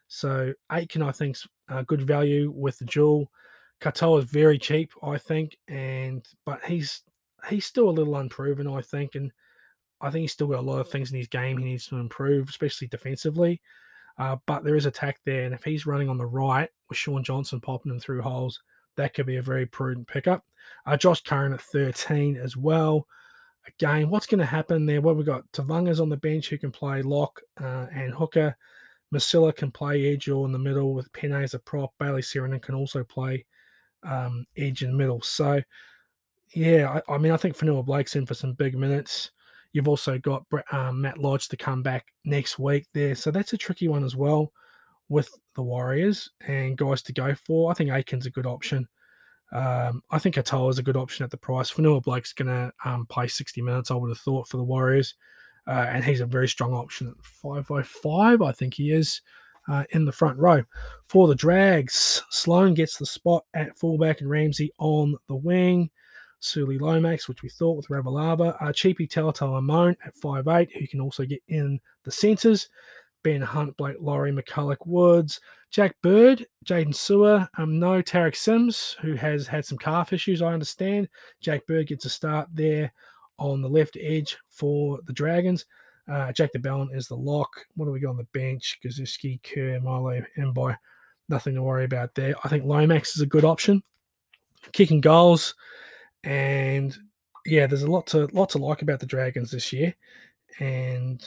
So 0.09 0.52
Aitken, 0.71 1.00
I 1.00 1.12
think, 1.12 1.38
uh, 1.71 1.81
good 1.83 2.02
value 2.02 2.52
with 2.54 2.78
the 2.78 2.85
jewel. 2.85 3.33
Katoa 3.81 4.19
is 4.19 4.26
very 4.26 4.59
cheap, 4.59 4.92
I 5.02 5.16
think, 5.16 5.57
and 5.69 6.23
but 6.45 6.62
he's 6.66 7.04
he's 7.49 7.64
still 7.64 7.88
a 7.88 7.99
little 7.99 8.16
unproven, 8.16 8.66
I 8.66 8.83
think, 8.83 9.14
and 9.14 9.33
I 10.02 10.11
think 10.11 10.25
he's 10.25 10.33
still 10.33 10.49
got 10.49 10.61
a 10.61 10.71
lot 10.71 10.81
of 10.81 10.90
things 10.90 11.11
in 11.11 11.16
his 11.16 11.28
game 11.28 11.57
he 11.57 11.64
needs 11.64 11.87
to 11.87 11.97
improve, 11.97 12.50
especially 12.50 12.88
defensively. 12.88 13.62
Uh, 14.18 14.37
but 14.46 14.64
there 14.64 14.75
is 14.75 14.87
attack 14.87 15.20
there, 15.25 15.44
and 15.44 15.54
if 15.54 15.62
he's 15.62 15.87
running 15.87 16.08
on 16.08 16.18
the 16.18 16.26
right 16.26 16.68
with 16.88 16.98
Shaun 16.98 17.22
Johnson 17.22 17.60
popping 17.60 17.92
him 17.92 18.00
through 18.00 18.22
holes, 18.22 18.60
that 18.96 19.14
could 19.14 19.26
be 19.26 19.37
a 19.37 19.42
very 19.42 19.64
prudent 19.64 20.08
pickup. 20.08 20.44
Uh, 20.87 20.96
Josh 20.96 21.22
Curran 21.22 21.52
at 21.52 21.60
13 21.60 22.37
as 22.37 22.56
well. 22.56 23.06
Again, 23.66 24.10
what's 24.10 24.26
going 24.26 24.40
to 24.40 24.46
happen 24.46 24.87
there? 24.87 25.00
Well, 25.00 25.14
we've 25.14 25.26
got 25.26 25.50
Tevaga's 25.52 26.00
on 26.00 26.08
the 26.08 26.16
bench 26.16 26.48
who 26.48 26.58
can 26.58 26.72
play 26.72 27.02
lock 27.02 27.40
uh, 27.60 27.87
and 27.92 28.12
hooker. 28.12 28.56
Masila 29.14 29.54
can 29.54 29.70
play 29.70 30.12
edge 30.12 30.28
or 30.28 30.44
in 30.46 30.52
the 30.52 30.58
middle 30.58 30.94
with 30.94 31.12
Penne 31.12 31.32
as 31.32 31.54
a 31.54 31.58
prop. 31.58 31.92
Bayley 31.98 32.22
Sironen 32.22 32.60
can 32.60 32.75
also 32.75 33.04
play 33.04 33.44
um, 34.02 34.44
edge 34.56 34.82
in 34.82 34.90
the 34.90 34.96
middle. 34.96 35.20
So, 35.22 35.62
yeah, 36.54 37.00
I, 37.08 37.14
I 37.14 37.18
mean, 37.18 37.32
I 37.32 37.37
think 37.37 37.56
Fonua 37.56 37.84
Blake's 37.84 38.16
in 38.16 38.26
for 38.26 38.34
some 38.34 38.52
big 38.54 38.76
minutes. 38.76 39.30
You've 39.72 39.88
also 39.88 40.18
got 40.18 40.44
um, 40.72 41.02
Matt 41.02 41.18
Lodge 41.18 41.48
to 41.48 41.56
come 41.56 41.82
back 41.82 42.06
next 42.25 42.58
week 42.58 42.87
there. 42.94 43.14
So 43.14 43.30
that's 43.30 43.52
a 43.52 43.58
tricky 43.58 43.88
one 43.88 44.04
as 44.04 44.16
well 44.16 44.52
with 45.08 45.30
the 45.56 45.62
Warriors 45.62 46.30
and 46.46 46.76
guys 46.76 47.02
to 47.02 47.12
go 47.12 47.34
for. 47.34 47.70
I 47.70 47.75
think 47.75 47.90
Aitken's 47.90 48.26
a 48.26 48.30
good 48.30 48.46
option. 48.46 48.88
Um, 49.52 50.02
I 50.10 50.18
think 50.18 50.37
Atoa 50.37 50.70
is 50.70 50.78
a 50.78 50.82
good 50.82 50.96
option 50.96 51.25
at 51.25 51.30
the 51.30 51.37
price. 51.37 51.70
Fonua 51.70 52.02
Blake's 52.02 52.32
going 52.32 52.48
to 52.48 52.72
um, 52.84 53.06
play 53.06 53.28
60 53.28 53.62
minutes, 53.62 53.90
I 53.90 53.94
would 53.94 54.10
have 54.10 54.18
thought, 54.18 54.48
for 54.48 54.58
the 54.58 54.64
Warriors. 54.64 55.14
Uh, 55.66 55.87
and 55.90 56.04
he's 56.04 56.20
a 56.20 56.26
very 56.26 56.48
strong 56.48 56.72
option 56.72 57.08
at 57.08 57.25
505, 57.25 58.42
I 58.42 58.52
think 58.52 58.75
he 58.75 58.90
is, 58.90 59.20
uh, 59.68 59.84
in 59.90 60.04
the 60.04 60.12
front 60.12 60.38
row. 60.38 60.64
For 61.08 61.28
the 61.28 61.34
Drags, 61.34 62.22
Sloan 62.30 62.75
gets 62.75 62.96
the 62.96 63.06
spot 63.06 63.44
at 63.54 63.78
fullback 63.78 64.20
and 64.20 64.30
Ramsey 64.30 64.72
on 64.78 65.14
the 65.28 65.37
wing. 65.37 65.90
Suli 66.40 66.78
Lomax, 66.78 67.28
which 67.28 67.42
we 67.42 67.49
thought 67.49 67.76
with 67.76 67.88
Ravalawa, 67.88 68.57
uh, 68.61 68.73
Cheapy 68.73 69.07
Talatau 69.07 69.61
Amone 69.61 69.97
at 70.04 70.14
5'8, 70.16 70.71
who 70.78 70.87
can 70.87 71.00
also 71.00 71.25
get 71.25 71.42
in 71.49 71.80
the 72.04 72.11
centres. 72.11 72.68
Ben 73.23 73.40
Hunt, 73.40 73.76
Blake 73.76 73.97
Lawrie, 74.00 74.33
McCullough 74.33 74.76
Woods, 74.87 75.40
Jack 75.71 75.97
Bird, 76.02 76.47
Jaydn 76.64 76.95
Su'A, 76.95 77.49
um, 77.59 77.78
no 77.78 78.00
Tariq 78.00 78.37
Sims, 78.37 78.97
who 79.02 79.14
has 79.14 79.47
had 79.47 79.64
some 79.64 79.76
calf 79.76 80.12
issues, 80.12 80.40
I 80.40 80.52
understand. 80.52 81.09
Jack 81.40 81.66
Bird 81.66 81.88
gets 81.88 82.04
a 82.04 82.11
start 82.11 82.49
there 82.52 82.92
on 83.38 83.61
the 83.61 83.68
left 83.68 83.97
edge 84.00 84.38
for 84.49 85.00
the 85.07 85.12
Dragons. 85.12 85.66
Uh, 86.11 86.33
Jack 86.33 86.52
Belin 86.52 86.95
is 86.95 87.09
the 87.09 87.16
lock. 87.16 87.50
What 87.76 87.85
do 87.85 87.92
we 87.92 88.00
got 88.00 88.11
on 88.11 88.16
the 88.16 88.25
bench? 88.33 88.78
Gosiewski, 88.85 89.42
Kerr, 89.42 89.80
Milo, 89.80 90.23
Mbye. 90.38 90.76
Nothing 91.28 91.54
to 91.54 91.62
worry 91.62 91.85
about 91.85 92.14
there. 92.14 92.35
I 92.42 92.49
think 92.49 92.64
Lomax 92.64 93.14
is 93.14 93.21
a 93.21 93.26
good 93.26 93.45
option. 93.45 93.83
Kicking 94.73 95.02
goals. 95.02 95.54
And 96.25 96.96
yeah, 97.46 97.66
there's 97.66 97.82
a 97.82 97.90
lot 97.90 98.06
to 98.08 98.26
lot 98.32 98.50
to 98.50 98.58
like 98.58 98.82
about 98.82 99.00
the 99.00 99.06
Dragons 99.06 99.50
this 99.50 99.72
year. 99.72 99.94
And 100.58 101.25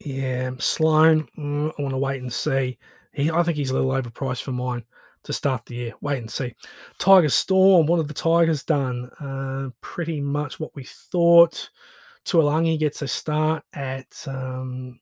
yeah, 0.00 0.50
Sloan, 0.58 1.28
mm, 1.38 1.72
I 1.78 1.82
want 1.82 1.92
to 1.92 1.98
wait 1.98 2.22
and 2.22 2.32
see. 2.32 2.78
he, 3.12 3.30
I 3.30 3.42
think 3.42 3.56
he's 3.56 3.70
a 3.70 3.74
little 3.74 3.90
overpriced 3.90 4.42
for 4.42 4.52
mine 4.52 4.84
to 5.24 5.32
start 5.32 5.66
the 5.66 5.74
year. 5.74 5.92
Wait 6.00 6.18
and 6.18 6.30
see. 6.30 6.54
Tiger 6.98 7.28
Storm. 7.28 7.86
What 7.86 7.98
have 7.98 8.08
the 8.08 8.14
Tigers 8.14 8.62
done? 8.62 9.10
Uh, 9.20 9.70
pretty 9.80 10.20
much 10.20 10.58
what 10.58 10.74
we 10.74 10.84
thought. 10.84 11.68
Tuilagi 12.24 12.78
gets 12.78 13.02
a 13.02 13.08
start 13.08 13.62
at 13.74 14.06
um, 14.26 14.98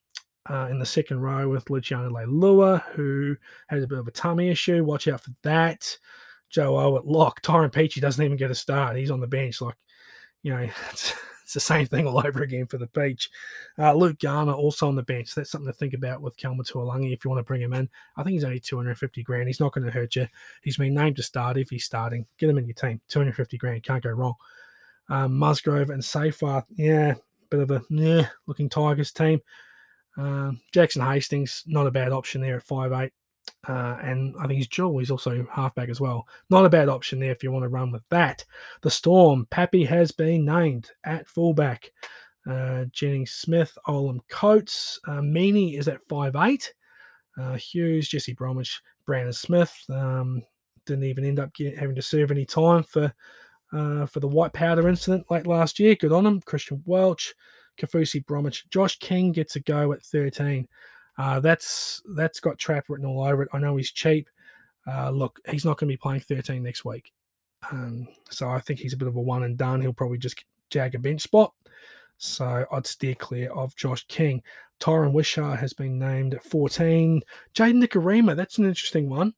uh, 0.48 0.68
in 0.70 0.78
the 0.78 0.86
second 0.86 1.20
row 1.20 1.48
with 1.48 1.68
Luciano 1.70 2.10
Leilua, 2.10 2.82
who 2.92 3.36
has 3.68 3.82
a 3.82 3.86
bit 3.86 3.98
of 3.98 4.08
a 4.08 4.12
tummy 4.12 4.48
issue. 4.48 4.84
Watch 4.84 5.08
out 5.08 5.20
for 5.20 5.30
that. 5.42 5.96
Joe 6.50 6.78
O 6.78 6.96
at 6.96 7.06
lock. 7.06 7.40
Tyrone 7.42 7.70
Peachey 7.70 8.00
doesn't 8.00 8.24
even 8.24 8.36
get 8.36 8.50
a 8.50 8.54
start. 8.54 8.96
He's 8.96 9.10
on 9.10 9.20
the 9.20 9.26
bench. 9.26 9.60
Like, 9.60 9.76
you 10.42 10.52
know, 10.52 10.68
it's, 10.90 11.14
it's 11.42 11.54
the 11.54 11.60
same 11.60 11.86
thing 11.86 12.06
all 12.06 12.18
over 12.26 12.42
again 12.42 12.66
for 12.66 12.78
the 12.78 12.86
Peach. 12.86 13.30
Uh, 13.78 13.94
Luke 13.94 14.18
Garner 14.18 14.52
also 14.52 14.86
on 14.86 14.96
the 14.96 15.02
bench. 15.02 15.34
That's 15.34 15.50
something 15.50 15.70
to 15.70 15.72
think 15.72 15.94
about 15.94 16.20
with 16.20 16.36
Kelma 16.36 16.60
Tuilagi 16.60 17.12
if 17.12 17.24
you 17.24 17.30
want 17.30 17.38
to 17.38 17.48
bring 17.48 17.62
him 17.62 17.72
in. 17.72 17.88
I 18.16 18.22
think 18.22 18.34
he's 18.34 18.44
only 18.44 18.60
250 18.60 19.22
grand. 19.22 19.48
He's 19.48 19.60
not 19.60 19.72
going 19.72 19.86
to 19.86 19.90
hurt 19.90 20.16
you. 20.16 20.26
He's 20.62 20.76
been 20.76 20.94
named 20.94 21.16
to 21.16 21.22
start 21.22 21.56
if 21.56 21.70
he's 21.70 21.84
starting. 21.84 22.26
Get 22.38 22.50
him 22.50 22.58
in 22.58 22.66
your 22.66 22.74
team. 22.74 23.00
250 23.08 23.56
grand. 23.56 23.82
Can't 23.82 24.02
go 24.02 24.10
wrong. 24.10 24.34
Um, 25.08 25.38
Musgrove 25.38 25.90
and 25.90 26.04
Safar. 26.04 26.66
Yeah, 26.76 27.14
bit 27.50 27.60
of 27.60 27.70
a 27.70 27.82
yeah 27.88 28.28
looking 28.46 28.68
Tigers 28.68 29.12
team. 29.12 29.40
Um, 30.16 30.60
Jackson 30.72 31.02
Hastings, 31.02 31.62
not 31.66 31.86
a 31.86 31.90
bad 31.90 32.12
option 32.12 32.40
there 32.40 32.56
at 32.56 32.62
five 32.62 32.92
eight. 32.92 33.12
Uh, 33.68 33.96
and 34.02 34.34
I 34.38 34.46
think 34.46 34.58
he's 34.58 34.68
Joel. 34.68 34.98
He's 34.98 35.10
also 35.10 35.46
halfback 35.52 35.88
as 35.88 36.00
well. 36.00 36.26
Not 36.50 36.64
a 36.64 36.70
bad 36.70 36.88
option 36.88 37.18
there 37.18 37.32
if 37.32 37.42
you 37.42 37.52
want 37.52 37.64
to 37.64 37.68
run 37.68 37.90
with 37.90 38.02
that. 38.10 38.44
The 38.82 38.90
Storm, 38.90 39.46
Pappy 39.50 39.84
has 39.84 40.12
been 40.12 40.44
named 40.44 40.90
at 41.04 41.26
fullback. 41.26 41.92
Uh, 42.48 42.86
Jennings 42.92 43.32
Smith, 43.32 43.76
Olam 43.86 44.20
Coates, 44.28 44.98
uh, 45.06 45.20
Meaney 45.20 45.78
is 45.78 45.88
at 45.88 46.02
five 46.04 46.34
eight. 46.36 46.72
Uh, 47.38 47.54
Hughes, 47.54 48.08
Jesse 48.08 48.32
Bromwich, 48.32 48.80
Brandon 49.06 49.32
Smith 49.32 49.74
um, 49.90 50.42
didn't 50.86 51.04
even 51.04 51.24
end 51.24 51.38
up 51.38 51.54
get, 51.54 51.78
having 51.78 51.94
to 51.94 52.02
serve 52.02 52.30
any 52.30 52.44
time 52.44 52.82
for 52.82 53.12
uh, 53.72 54.06
for 54.06 54.20
the 54.20 54.28
white 54.28 54.52
powder 54.52 54.88
incident 54.88 55.30
late 55.30 55.46
last 55.46 55.78
year. 55.78 55.94
Good 55.94 56.12
on 56.12 56.26
him. 56.26 56.40
Christian 56.40 56.82
Welch, 56.86 57.34
Kafusi 57.78 58.24
Bromwich, 58.24 58.68
Josh 58.70 58.98
King 58.98 59.32
gets 59.32 59.56
a 59.56 59.60
go 59.60 59.92
at 59.92 60.02
13. 60.02 60.66
Uh, 61.18 61.40
that's 61.40 62.00
that's 62.14 62.40
got 62.40 62.58
trap 62.58 62.84
written 62.88 63.06
all 63.06 63.24
over 63.24 63.42
it. 63.42 63.48
I 63.52 63.58
know 63.58 63.76
he's 63.76 63.90
cheap. 63.90 64.30
Uh, 64.86 65.10
look, 65.10 65.40
he's 65.50 65.64
not 65.64 65.76
going 65.76 65.88
to 65.88 65.92
be 65.92 65.98
playing 65.98 66.20
13 66.20 66.62
next 66.62 66.84
week. 66.84 67.12
Um, 67.70 68.08
so 68.30 68.48
I 68.48 68.60
think 68.60 68.78
he's 68.78 68.92
a 68.92 68.96
bit 68.96 69.08
of 69.08 69.16
a 69.16 69.20
one 69.20 69.42
and 69.42 69.58
done. 69.58 69.80
He'll 69.80 69.92
probably 69.92 70.18
just 70.18 70.44
jag 70.70 70.94
a 70.94 70.98
bench 70.98 71.22
spot. 71.22 71.52
So 72.16 72.64
I'd 72.72 72.86
steer 72.86 73.14
clear 73.14 73.50
of 73.52 73.76
Josh 73.76 74.06
King. 74.06 74.42
Tyron 74.80 75.12
Wishart 75.12 75.58
has 75.58 75.72
been 75.72 75.98
named 75.98 76.34
at 76.34 76.44
14. 76.44 77.20
Jayden 77.54 77.84
Nikorima, 77.84 78.36
that's 78.36 78.58
an 78.58 78.64
interesting 78.66 79.08
one. 79.08 79.34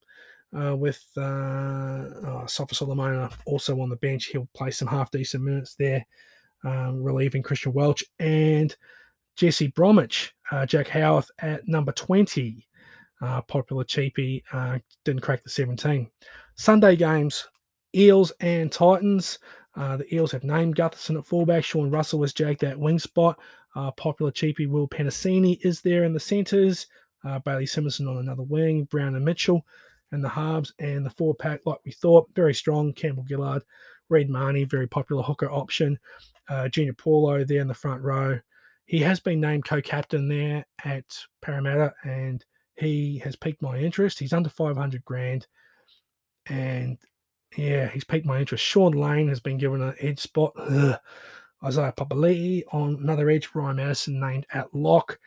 Uh, 0.52 0.74
with 0.74 1.06
uh, 1.16 1.20
oh, 1.20 2.44
Sofa 2.46 2.74
Solomona 2.74 3.30
also 3.46 3.80
on 3.80 3.88
the 3.88 3.96
bench. 3.96 4.26
He'll 4.26 4.48
play 4.52 4.72
some 4.72 4.88
half 4.88 5.10
decent 5.10 5.44
minutes 5.44 5.76
there, 5.76 6.04
um, 6.64 7.02
relieving 7.02 7.42
Christian 7.42 7.72
Welch. 7.72 8.04
And 8.18 8.74
Jesse 9.36 9.68
Bromwich, 9.68 10.34
uh, 10.50 10.66
Jack 10.66 10.88
Howarth 10.88 11.30
at 11.38 11.66
number 11.68 11.92
20. 11.92 12.66
Uh, 13.22 13.42
popular 13.42 13.84
cheapie, 13.84 14.42
uh, 14.52 14.78
didn't 15.04 15.20
crack 15.20 15.42
the 15.42 15.50
17. 15.50 16.10
Sunday 16.54 16.96
games, 16.96 17.46
Eels 17.94 18.32
and 18.40 18.72
Titans. 18.72 19.38
Uh, 19.76 19.98
the 19.98 20.14
Eels 20.14 20.32
have 20.32 20.42
named 20.42 20.76
Gutherson 20.76 21.18
at 21.18 21.26
fullback. 21.26 21.62
Sean 21.62 21.90
Russell 21.90 22.18
was 22.18 22.32
jacked 22.32 22.60
that 22.60 22.78
wing 22.78 22.98
spot. 22.98 23.38
Uh, 23.76 23.90
popular 23.92 24.32
cheapie 24.32 24.68
Will 24.68 24.88
Penisini 24.88 25.58
is 25.62 25.82
there 25.82 26.04
in 26.04 26.14
the 26.14 26.20
centres. 26.20 26.86
Bailey 27.44 27.66
Simonsson 27.66 28.08
on 28.08 28.16
another 28.16 28.42
wing. 28.42 28.84
Brown 28.84 29.14
and 29.14 29.24
Mitchell 29.24 29.66
and 30.12 30.24
the 30.24 30.28
halves 30.28 30.72
and 30.78 31.04
the 31.04 31.10
four 31.10 31.34
pack, 31.34 31.60
like 31.66 31.78
we 31.84 31.92
thought, 31.92 32.28
very 32.34 32.54
strong. 32.54 32.92
Campbell 32.92 33.26
Gillard, 33.28 33.62
Reed 34.08 34.30
Mahoney, 34.30 34.64
very 34.64 34.86
popular 34.86 35.22
hooker 35.22 35.50
option. 35.50 35.98
Uh, 36.48 36.68
Junior 36.68 36.94
Paulo 36.94 37.44
there 37.44 37.60
in 37.60 37.68
the 37.68 37.74
front 37.74 38.02
row 38.02 38.40
he 38.90 38.98
has 38.98 39.20
been 39.20 39.38
named 39.40 39.64
co-captain 39.64 40.26
there 40.26 40.66
at 40.84 41.04
Parramatta, 41.42 41.94
and 42.02 42.44
he 42.74 43.18
has 43.18 43.36
piqued 43.36 43.62
my 43.62 43.78
interest. 43.78 44.18
He's 44.18 44.32
under 44.32 44.48
500 44.48 45.04
grand, 45.04 45.46
and 46.46 46.98
yeah, 47.56 47.86
he's 47.86 48.02
piqued 48.02 48.26
my 48.26 48.40
interest. 48.40 48.64
Shaun 48.64 48.90
Lane 48.90 49.28
has 49.28 49.38
been 49.38 49.58
given 49.58 49.80
an 49.80 49.94
edge 50.00 50.18
spot. 50.18 50.54
Ugh. 50.56 50.98
Isaiah 51.64 51.94
Papali'i 51.96 52.64
on 52.72 52.96
another 53.00 53.30
edge. 53.30 53.50
Ryan 53.54 53.76
Matterson 53.76 54.18
named 54.18 54.46
at 54.52 54.74
lock. 54.74 55.20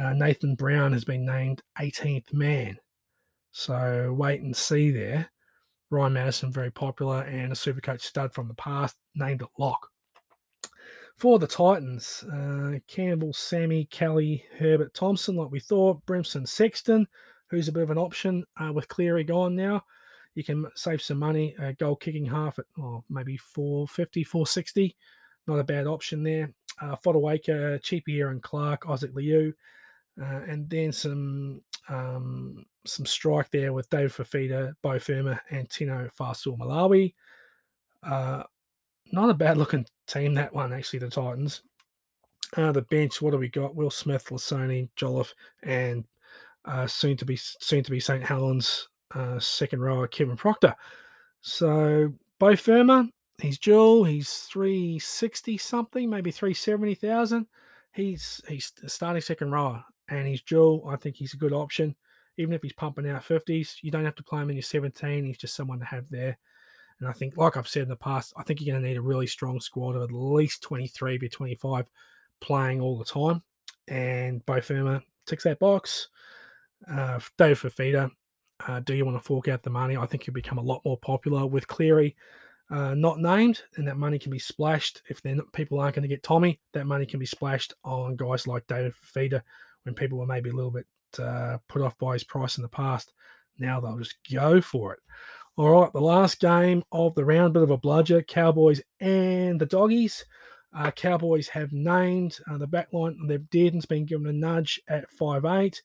Uh, 0.00 0.12
Nathan 0.12 0.54
Brown 0.54 0.92
has 0.92 1.04
been 1.04 1.26
named 1.26 1.60
18th 1.80 2.32
man. 2.32 2.78
So 3.50 4.14
wait 4.16 4.42
and 4.42 4.54
see 4.54 4.92
there. 4.92 5.28
Ryan 5.90 6.12
Matterson, 6.12 6.52
very 6.52 6.70
popular, 6.70 7.22
and 7.22 7.50
a 7.50 7.56
super 7.56 7.80
coach 7.80 8.02
stud 8.02 8.32
from 8.32 8.46
the 8.46 8.54
past, 8.54 8.94
named 9.16 9.42
at 9.42 9.48
lock. 9.58 9.88
For 11.18 11.40
the 11.40 11.48
Titans, 11.48 12.24
uh, 12.32 12.78
Campbell, 12.86 13.32
Sammy, 13.32 13.86
Kelly, 13.86 14.44
Herbert, 14.56 14.94
Thompson, 14.94 15.34
like 15.34 15.50
we 15.50 15.58
thought, 15.58 16.06
Brimson, 16.06 16.46
Sexton, 16.46 17.08
who's 17.48 17.66
a 17.66 17.72
bit 17.72 17.82
of 17.82 17.90
an 17.90 17.98
option 17.98 18.44
uh, 18.56 18.72
with 18.72 18.86
Cleary 18.86 19.24
gone 19.24 19.56
now. 19.56 19.82
You 20.36 20.44
can 20.44 20.66
save 20.76 21.02
some 21.02 21.18
money. 21.18 21.56
Uh, 21.60 21.72
goal 21.72 21.96
kicking 21.96 22.24
half 22.24 22.60
at 22.60 22.66
oh, 22.78 23.02
maybe 23.10 23.36
450, 23.36 24.22
460. 24.22 24.96
Not 25.48 25.58
a 25.58 25.64
bad 25.64 25.88
option 25.88 26.22
there. 26.22 26.52
Uh, 26.80 26.94
Fotuaika, 26.94 27.82
Cheapy 27.82 28.20
Erin 28.20 28.40
Clark, 28.40 28.84
Isaac 28.88 29.12
Liu, 29.12 29.52
uh, 30.22 30.42
and 30.46 30.70
then 30.70 30.92
some 30.92 31.62
um, 31.88 32.64
some 32.84 33.06
strike 33.06 33.50
there 33.50 33.72
with 33.72 33.90
David 33.90 34.12
Fifita, 34.12 34.72
Beau 34.82 35.00
Fermor, 35.00 35.40
and 35.50 35.68
Tino 35.68 36.08
Fa'asuamaleaui. 36.16 37.12
Uh, 38.04 38.44
not 39.12 39.30
a 39.30 39.34
bad 39.34 39.56
looking 39.56 39.86
team, 40.06 40.34
that 40.34 40.54
one, 40.54 40.72
actually, 40.72 41.00
the 41.00 41.10
Titans. 41.10 41.62
Uh, 42.56 42.72
the 42.72 42.82
bench, 42.82 43.20
what 43.20 43.32
do 43.32 43.38
we 43.38 43.48
got? 43.48 43.74
Will 43.74 43.90
Smith, 43.90 44.26
Lasoni, 44.30 44.88
Jolliffe, 44.96 45.34
and 45.62 46.04
uh, 46.64 46.86
soon 46.86 47.16
to 47.16 47.24
be 47.24 47.36
soon 47.36 47.82
to 47.82 47.90
be 47.90 48.00
St. 48.00 48.22
Helens 48.22 48.88
uh, 49.14 49.38
second 49.38 49.80
rower 49.80 50.06
Kevin 50.06 50.36
Proctor. 50.36 50.74
So 51.40 52.12
Beau 52.38 52.56
Fermor, 52.56 53.06
he's 53.40 53.58
dual, 53.58 54.04
he's 54.04 54.30
360 54.30 55.58
something, 55.58 56.08
maybe 56.10 56.30
370,000. 56.30 57.46
He's 57.92 58.40
he's 58.48 58.72
starting 58.86 59.22
second 59.22 59.50
rower 59.50 59.84
and 60.08 60.26
he's 60.26 60.42
dual. 60.42 60.84
I 60.88 60.96
think 60.96 61.16
he's 61.16 61.34
a 61.34 61.38
good 61.38 61.52
option. 61.52 61.94
Even 62.36 62.54
if 62.54 62.62
he's 62.62 62.72
pumping 62.72 63.08
out 63.08 63.24
50s, 63.24 63.76
you 63.82 63.90
don't 63.90 64.04
have 64.04 64.14
to 64.14 64.22
play 64.22 64.42
him 64.42 64.50
in 64.50 64.56
your 64.56 64.62
17. 64.62 65.24
He's 65.24 65.38
just 65.38 65.56
someone 65.56 65.80
to 65.80 65.84
have 65.84 66.08
there. 66.08 66.38
And 67.00 67.08
I 67.08 67.12
think, 67.12 67.36
like 67.36 67.56
I've 67.56 67.68
said 67.68 67.84
in 67.84 67.88
the 67.88 67.96
past, 67.96 68.32
I 68.36 68.42
think 68.42 68.60
you're 68.60 68.72
going 68.72 68.82
to 68.82 68.88
need 68.88 68.96
a 68.96 69.02
really 69.02 69.26
strong 69.26 69.60
squad 69.60 69.96
of 69.96 70.02
at 70.02 70.12
least 70.12 70.62
23 70.62 71.18
to 71.18 71.28
25 71.28 71.86
playing 72.40 72.80
all 72.80 72.98
the 72.98 73.04
time. 73.04 73.42
And 73.86 74.44
Beau 74.44 74.60
Fermor 74.60 75.02
ticks 75.26 75.44
that 75.44 75.58
box. 75.58 76.08
Uh, 76.90 77.20
Dave 77.36 77.60
Fifita, 77.60 78.10
uh, 78.66 78.80
do 78.80 78.94
you 78.94 79.04
want 79.04 79.16
to 79.16 79.24
fork 79.24 79.48
out 79.48 79.62
the 79.62 79.70
money? 79.70 79.96
I 79.96 80.06
think 80.06 80.26
you'll 80.26 80.34
become 80.34 80.58
a 80.58 80.62
lot 80.62 80.82
more 80.84 80.98
popular 80.98 81.46
with 81.46 81.68
Cleary 81.68 82.16
uh, 82.70 82.94
not 82.94 83.18
named, 83.18 83.62
and 83.76 83.88
that 83.88 83.96
money 83.96 84.18
can 84.18 84.30
be 84.30 84.38
splashed. 84.38 85.02
If 85.08 85.22
they're 85.22 85.40
people 85.52 85.80
aren't 85.80 85.94
going 85.94 86.02
to 86.02 86.08
get 86.08 86.22
Tommy, 86.22 86.60
that 86.72 86.86
money 86.86 87.06
can 87.06 87.18
be 87.18 87.26
splashed 87.26 87.72
on 87.82 88.16
guys 88.16 88.46
like 88.46 88.66
David 88.66 88.92
Fifita 88.92 89.42
when 89.84 89.94
people 89.94 90.18
were 90.18 90.26
maybe 90.26 90.50
a 90.50 90.54
little 90.54 90.70
bit 90.70 90.86
uh, 91.18 91.58
put 91.68 91.82
off 91.82 91.96
by 91.98 92.12
his 92.12 92.24
price 92.24 92.58
in 92.58 92.62
the 92.62 92.68
past. 92.68 93.12
Now 93.58 93.80
they'll 93.80 93.98
just 93.98 94.16
go 94.30 94.60
for 94.60 94.92
it. 94.92 95.00
All 95.58 95.70
right, 95.70 95.92
the 95.92 96.00
last 96.00 96.38
game 96.38 96.84
of 96.92 97.16
the 97.16 97.24
round, 97.24 97.52
bit 97.52 97.64
of 97.64 97.72
a 97.72 97.76
bludger, 97.76 98.22
Cowboys 98.22 98.80
and 99.00 99.60
the 99.60 99.66
Doggies. 99.66 100.24
Uh, 100.72 100.92
Cowboys 100.92 101.48
have 101.48 101.72
named 101.72 102.38
uh, 102.48 102.58
the 102.58 102.68
back 102.68 102.92
line. 102.92 103.26
They've 103.26 103.50
Dearden's 103.50 103.84
been 103.84 104.04
given 104.04 104.28
a 104.28 104.32
nudge 104.32 104.80
at 104.86 105.10
five 105.10 105.44
eight. 105.44 105.82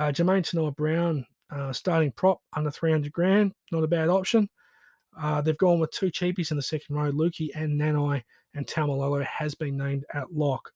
Uh, 0.00 0.10
Jamayne 0.10 0.42
Taunoa-Brown, 0.42 1.24
uh, 1.48 1.72
starting 1.72 2.10
prop 2.10 2.40
under 2.56 2.72
300 2.72 3.12
grand. 3.12 3.52
Not 3.70 3.84
a 3.84 3.86
bad 3.86 4.08
option. 4.08 4.50
Uh, 5.16 5.40
they've 5.40 5.56
gone 5.58 5.78
with 5.78 5.92
two 5.92 6.10
cheapies 6.10 6.50
in 6.50 6.56
the 6.56 6.62
second 6.64 6.96
row. 6.96 7.12
Luki 7.12 7.50
and 7.54 7.80
Nanai 7.80 8.20
and 8.54 8.66
Taumalolo 8.66 9.24
has 9.24 9.54
been 9.54 9.76
named 9.76 10.04
at 10.12 10.32
lock. 10.32 10.72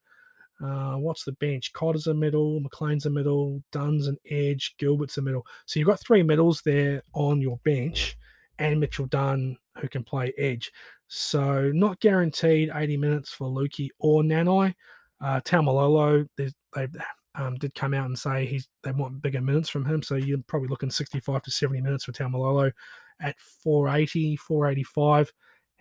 Uh, 0.65 0.95
what's 0.95 1.25
the 1.25 1.33
bench? 1.33 1.73
Cotter's 1.73 2.07
a 2.07 2.15
middle, 2.15 2.61
McLean's 2.61 3.07
a 3.07 3.11
middle, 3.11 3.65
Dunn's 3.73 4.07
an 4.07 4.17
edge, 4.31 4.77
Gilbert's 4.79 5.19
a 5.19 5.23
middle. 5.23 5.45
So 5.67 5.81
you've 5.81 5.89
got 5.89 5.99
three 5.99 6.23
middles 6.23 6.63
there 6.63 7.03
on 7.15 7.41
your 7.41 7.59
bench 7.65 8.17
and 8.59 8.81
Mitchell 8.81 9.07
Dunn, 9.07 9.57
who 9.79 9.89
can 9.89 10.05
play 10.05 10.33
edge. 10.39 10.73
So 11.09 11.71
not 11.75 12.01
guaranteed 12.01 12.71
80 12.75 12.97
minutes 12.97 13.31
for 13.33 13.49
Luki 13.49 13.89
or 13.99 14.23
Nanai. 14.23 14.75
Uh, 15.21 15.41
Taumalolo, 15.41 16.29
they 16.37 16.89
um, 17.35 17.55
did 17.57 17.75
come 17.75 17.95
out 17.95 18.07
and 18.07 18.19
say 18.19 18.47
he's 18.47 18.69
they 18.83 18.93
want 18.93 19.23
bigger 19.23 19.41
minutes 19.41 19.69
from 19.69 19.85
him. 19.85 20.03
So 20.03 20.17
you're 20.17 20.39
probably 20.47 20.69
looking 20.69 20.91
65 20.91 21.43
to 21.43 21.51
70 21.51 21.81
minutes 21.81 22.05
for 22.05 22.13
Taumalolo 22.13 22.73
at 23.21 23.39
480, 23.63 24.37
485. 24.37 25.33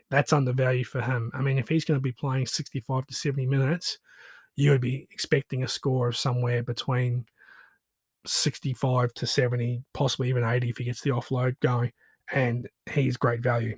That's 0.10 0.34
undervalued 0.34 0.88
for 0.88 1.02
him. 1.02 1.32
I 1.34 1.42
mean, 1.42 1.58
if 1.58 1.68
he's 1.68 1.84
going 1.84 2.00
to 2.00 2.04
be 2.04 2.14
playing 2.14 2.46
65 2.46 3.08
to 3.08 3.14
70 3.14 3.46
minutes, 3.46 4.00
you 4.56 4.72
would 4.72 4.82
be 4.82 5.08
expecting 5.12 5.64
a 5.64 5.68
score 5.68 6.08
of 6.08 6.18
somewhere 6.18 6.64
between 6.64 7.26
65 8.26 9.14
to 9.16 9.28
70, 9.28 9.84
possibly 9.94 10.30
even 10.30 10.44
80 10.44 10.70
if 10.70 10.78
he 10.78 10.86
gets 10.86 11.02
the 11.02 11.10
offload 11.12 11.60
going. 11.60 11.92
And 12.32 12.68
he's 12.92 13.18
great 13.18 13.42
value. 13.42 13.78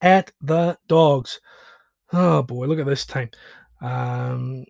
At 0.00 0.32
the 0.40 0.78
dogs. 0.86 1.40
Oh 2.12 2.42
boy, 2.42 2.66
look 2.66 2.78
at 2.78 2.86
this 2.86 3.06
team. 3.06 3.30
Um, 3.80 4.64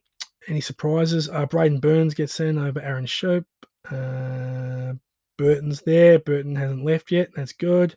any 0.49 0.61
surprises? 0.61 1.29
Uh, 1.29 1.47
Braidon 1.47 1.81
Burns 1.81 2.15
gets 2.15 2.41
in 2.41 2.59
over 2.59 2.81
Aaron 2.81 3.07
Schoupp. 3.07 3.45
Uh, 3.91 4.95
Burton's 5.37 5.83
there. 5.83 6.19
Burton 6.19 6.55
hasn't 6.55 6.85
left 6.85 7.11
yet. 7.11 7.31
That's 7.35 7.53
good. 7.53 7.97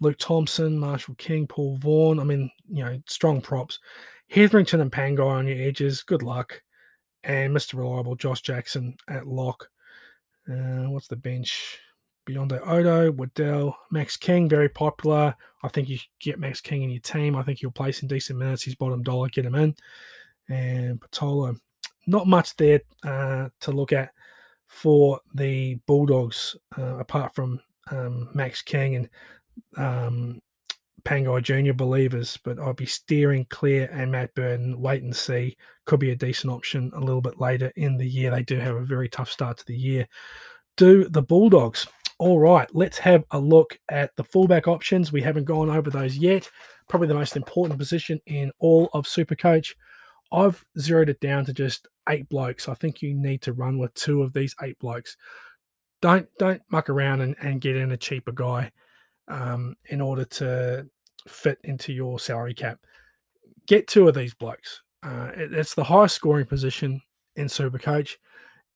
Luke 0.00 0.18
Thompson, 0.18 0.78
Marshall 0.78 1.16
King, 1.16 1.46
Paul 1.46 1.76
Vaughan. 1.78 2.20
I 2.20 2.24
mean, 2.24 2.50
you 2.68 2.84
know, 2.84 3.00
strong 3.08 3.40
props. 3.40 3.80
Hetherington 4.30 4.80
and 4.80 4.92
Pangai 4.92 5.26
on 5.26 5.48
your 5.48 5.58
edges. 5.58 6.02
Good 6.02 6.22
luck. 6.22 6.62
And 7.24 7.54
Mr. 7.54 7.74
Reliable, 7.74 8.14
Josh 8.14 8.42
Jackson 8.42 8.96
at 9.08 9.26
lock. 9.26 9.68
Uh, 10.48 10.88
what's 10.90 11.08
the 11.08 11.16
bench? 11.16 11.80
Beyond 12.28 12.52
Odo, 12.52 13.10
Waddell, 13.10 13.74
Max 13.90 14.18
King, 14.18 14.50
very 14.50 14.68
popular. 14.68 15.34
I 15.62 15.68
think 15.68 15.88
you 15.88 15.98
get 16.20 16.38
Max 16.38 16.60
King 16.60 16.82
in 16.82 16.90
your 16.90 17.00
team. 17.00 17.34
I 17.34 17.42
think 17.42 17.58
he'll 17.58 17.70
play 17.70 17.90
some 17.90 18.06
decent 18.06 18.38
minutes. 18.38 18.62
He's 18.62 18.74
bottom 18.74 19.02
dollar, 19.02 19.30
get 19.30 19.46
him 19.46 19.54
in. 19.54 19.74
And 20.50 21.00
Patola, 21.00 21.58
not 22.06 22.26
much 22.26 22.54
there 22.56 22.82
uh, 23.02 23.48
to 23.60 23.72
look 23.72 23.94
at 23.94 24.10
for 24.66 25.20
the 25.32 25.76
Bulldogs, 25.86 26.54
uh, 26.76 26.98
apart 26.98 27.34
from 27.34 27.60
um, 27.90 28.28
Max 28.34 28.60
King 28.60 28.96
and 28.96 29.08
um, 29.78 30.42
Pangai 31.04 31.42
Junior 31.42 31.72
believers, 31.72 32.38
but 32.44 32.58
I'll 32.58 32.74
be 32.74 32.84
steering 32.84 33.46
clear 33.46 33.88
and 33.90 34.12
Matt 34.12 34.34
Burton. 34.34 34.78
Wait 34.78 35.02
and 35.02 35.16
see. 35.16 35.56
Could 35.86 36.00
be 36.00 36.10
a 36.10 36.14
decent 36.14 36.52
option 36.52 36.92
a 36.94 37.00
little 37.00 37.22
bit 37.22 37.40
later 37.40 37.72
in 37.76 37.96
the 37.96 38.06
year. 38.06 38.30
They 38.30 38.42
do 38.42 38.56
have 38.56 38.76
a 38.76 38.84
very 38.84 39.08
tough 39.08 39.30
start 39.30 39.56
to 39.56 39.64
the 39.64 39.78
year. 39.78 40.06
Do 40.76 41.08
the 41.08 41.22
Bulldogs. 41.22 41.86
All 42.18 42.40
right, 42.40 42.68
let's 42.74 42.98
have 42.98 43.24
a 43.30 43.38
look 43.38 43.78
at 43.90 44.14
the 44.16 44.24
fullback 44.24 44.66
options. 44.66 45.12
We 45.12 45.22
haven't 45.22 45.44
gone 45.44 45.70
over 45.70 45.88
those 45.88 46.16
yet. 46.16 46.50
Probably 46.88 47.06
the 47.06 47.14
most 47.14 47.36
important 47.36 47.78
position 47.78 48.20
in 48.26 48.50
all 48.58 48.90
of 48.92 49.06
Supercoach. 49.06 49.74
I've 50.32 50.64
zeroed 50.78 51.10
it 51.10 51.20
down 51.20 51.44
to 51.44 51.52
just 51.52 51.86
eight 52.08 52.28
blokes. 52.28 52.68
I 52.68 52.74
think 52.74 53.02
you 53.02 53.14
need 53.14 53.40
to 53.42 53.52
run 53.52 53.78
with 53.78 53.94
two 53.94 54.22
of 54.22 54.32
these 54.32 54.54
eight 54.62 54.78
blokes. 54.80 55.16
Don't 56.02 56.28
don't 56.38 56.62
muck 56.70 56.90
around 56.90 57.20
and, 57.20 57.36
and 57.40 57.60
get 57.60 57.76
in 57.76 57.92
a 57.92 57.96
cheaper 57.96 58.32
guy 58.32 58.72
um, 59.28 59.76
in 59.86 60.00
order 60.00 60.24
to 60.24 60.86
fit 61.28 61.58
into 61.62 61.92
your 61.92 62.18
salary 62.18 62.54
cap. 62.54 62.80
Get 63.66 63.86
two 63.86 64.08
of 64.08 64.14
these 64.14 64.34
blokes. 64.34 64.82
Uh, 65.04 65.30
it, 65.36 65.52
it's 65.52 65.74
the 65.74 65.84
highest 65.84 66.16
scoring 66.16 66.46
position 66.46 67.00
in 67.36 67.46
Supercoach. 67.46 68.16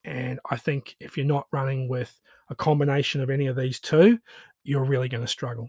And 0.04 0.40
I 0.50 0.56
think 0.56 0.96
if 1.00 1.16
you're 1.16 1.26
not 1.26 1.46
running 1.52 1.88
with 1.88 2.20
a 2.52 2.54
combination 2.54 3.20
of 3.20 3.30
any 3.30 3.46
of 3.46 3.56
these 3.56 3.80
two, 3.80 4.18
you're 4.62 4.84
really 4.84 5.08
going 5.08 5.22
to 5.22 5.28
struggle. 5.28 5.68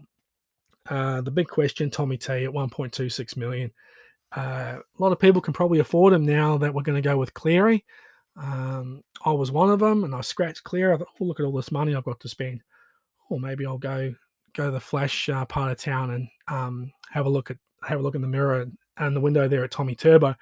Uh, 0.88 1.22
the 1.22 1.30
big 1.30 1.48
question, 1.48 1.90
Tommy 1.90 2.16
T 2.16 2.44
at 2.44 2.50
1.26 2.50 3.36
million. 3.36 3.72
Uh, 4.36 4.78
a 4.78 5.02
lot 5.02 5.12
of 5.12 5.18
people 5.18 5.40
can 5.40 5.54
probably 5.54 5.78
afford 5.78 6.12
him 6.12 6.26
now 6.26 6.58
that 6.58 6.72
we're 6.72 6.82
going 6.82 7.00
to 7.00 7.08
go 7.08 7.16
with 7.16 7.34
Cleary. 7.34 7.84
Um, 8.36 9.02
I 9.24 9.32
was 9.32 9.50
one 9.50 9.70
of 9.70 9.78
them, 9.78 10.04
and 10.04 10.14
I 10.14 10.20
scratched 10.20 10.64
Clear. 10.64 10.92
I 10.92 10.98
thought, 10.98 11.08
oh, 11.20 11.24
look 11.24 11.40
at 11.40 11.46
all 11.46 11.52
this 11.52 11.72
money 11.72 11.94
I've 11.94 12.04
got 12.04 12.20
to 12.20 12.28
spend. 12.28 12.62
Or 13.30 13.40
maybe 13.40 13.64
I'll 13.64 13.78
go 13.78 14.14
go 14.54 14.66
to 14.66 14.70
the 14.70 14.80
flash 14.80 15.28
uh, 15.28 15.44
part 15.46 15.72
of 15.72 15.78
town 15.78 16.10
and 16.12 16.28
um, 16.46 16.92
have 17.10 17.26
a 17.26 17.30
look 17.30 17.50
at 17.50 17.56
have 17.82 17.98
a 17.98 18.02
look 18.02 18.14
in 18.14 18.22
the 18.22 18.28
mirror 18.28 18.66
and 18.98 19.16
the 19.16 19.20
window 19.20 19.48
there 19.48 19.64
at 19.64 19.70
Tommy 19.70 19.94
Turbo. 19.94 20.34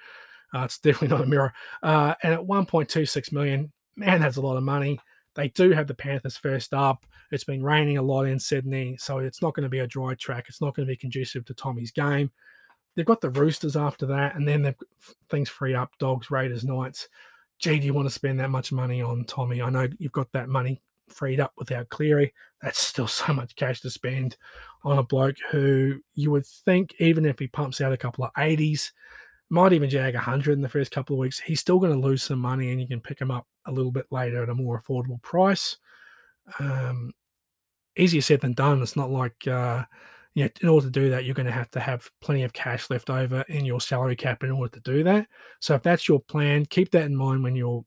Uh, 0.53 0.63
it's 0.65 0.77
definitely 0.79 1.15
not 1.15 1.25
a 1.25 1.29
mirror. 1.29 1.53
Uh, 1.81 2.13
and 2.21 2.33
at 2.33 2.39
1.26 2.39 3.31
million, 3.31 3.71
man, 3.95 4.21
that's 4.21 4.37
a 4.37 4.41
lot 4.41 4.57
of 4.57 4.63
money. 4.63 4.99
They 5.35 5.49
do 5.49 5.71
have 5.71 5.87
the 5.87 5.95
Panthers 5.95 6.37
first 6.37 6.73
up. 6.73 7.05
It's 7.31 7.43
been 7.43 7.63
raining 7.63 7.97
a 7.97 8.03
lot 8.03 8.25
in 8.25 8.39
Sydney, 8.39 8.97
so 8.97 9.17
it's 9.19 9.41
not 9.41 9.53
going 9.53 9.63
to 9.63 9.69
be 9.69 9.79
a 9.79 9.87
dry 9.87 10.15
track. 10.15 10.45
It's 10.47 10.61
not 10.61 10.75
going 10.75 10.87
to 10.87 10.91
be 10.91 10.97
conducive 10.97 11.45
to 11.45 11.53
Tommy's 11.53 11.91
game. 11.91 12.31
They've 12.95 13.05
got 13.05 13.21
the 13.21 13.31
Roosters 13.31 13.75
after 13.75 14.05
that, 14.07 14.35
and 14.35 14.47
then 14.47 14.61
they've 14.61 14.75
things 15.29 15.49
free 15.49 15.73
up: 15.73 15.91
Dogs, 15.97 16.29
Raiders, 16.29 16.63
Knights. 16.63 17.07
Gee, 17.57 17.79
do 17.79 17.85
you 17.85 17.93
want 17.93 18.07
to 18.07 18.13
spend 18.13 18.39
that 18.39 18.49
much 18.49 18.71
money 18.71 19.01
on 19.01 19.25
Tommy? 19.25 19.61
I 19.61 19.69
know 19.69 19.87
you've 19.97 20.11
got 20.11 20.31
that 20.33 20.49
money 20.49 20.81
freed 21.09 21.39
up 21.39 21.53
without 21.57 21.89
Cleary. 21.89 22.33
That's 22.61 22.79
still 22.79 23.07
so 23.07 23.33
much 23.33 23.55
cash 23.55 23.81
to 23.81 23.89
spend 23.89 24.37
on 24.83 24.97
a 24.97 25.03
bloke 25.03 25.37
who 25.51 25.99
you 26.13 26.31
would 26.31 26.45
think, 26.45 26.93
even 26.99 27.25
if 27.25 27.39
he 27.39 27.47
pumps 27.47 27.81
out 27.81 27.93
a 27.93 27.97
couple 27.97 28.23
of 28.23 28.33
80s, 28.33 28.91
might 29.53 29.71
even 29.71 29.89
jag 29.89 30.15
100 30.15 30.53
in 30.53 30.61
the 30.61 30.69
first 30.69 30.91
couple 30.91 31.15
of 31.15 31.19
weeks, 31.19 31.39
he's 31.39 31.59
still 31.59 31.77
going 31.79 31.93
to 31.93 32.07
lose 32.07 32.23
some 32.23 32.39
money 32.39 32.71
and 32.71 32.81
you 32.81 32.87
can 32.87 32.99
pick 32.99 33.19
him 33.19 33.29
up 33.29 33.45
a 33.65 33.71
little 33.71 33.91
bit 33.91 34.07
later 34.09 34.41
at 34.41 34.49
a 34.49 34.55
more 34.55 34.81
affordable 34.81 35.21
price. 35.21 35.77
Um, 36.59 37.11
easier 37.95 38.21
said 38.21 38.41
than 38.41 38.53
done. 38.53 38.81
It's 38.81 38.95
not 38.95 39.11
like, 39.11 39.47
uh, 39.47 39.83
you 40.33 40.45
know, 40.45 40.49
in 40.61 40.69
order 40.69 40.87
to 40.87 40.91
do 40.91 41.11
that, 41.11 41.25
you're 41.25 41.35
going 41.35 41.45
to 41.45 41.51
have 41.51 41.69
to 41.71 41.79
have 41.79 42.09
plenty 42.19 42.41
of 42.41 42.51
cash 42.51 42.89
left 42.89 43.11
over 43.11 43.41
in 43.47 43.63
your 43.63 43.79
salary 43.79 44.15
cap 44.15 44.43
in 44.43 44.49
order 44.49 44.73
to 44.73 44.79
do 44.79 45.03
that. 45.03 45.27
So 45.59 45.75
if 45.75 45.83
that's 45.83 46.07
your 46.07 46.19
plan, 46.19 46.65
keep 46.65 46.89
that 46.91 47.05
in 47.05 47.15
mind 47.15 47.43
when 47.43 47.55
you're 47.55 47.85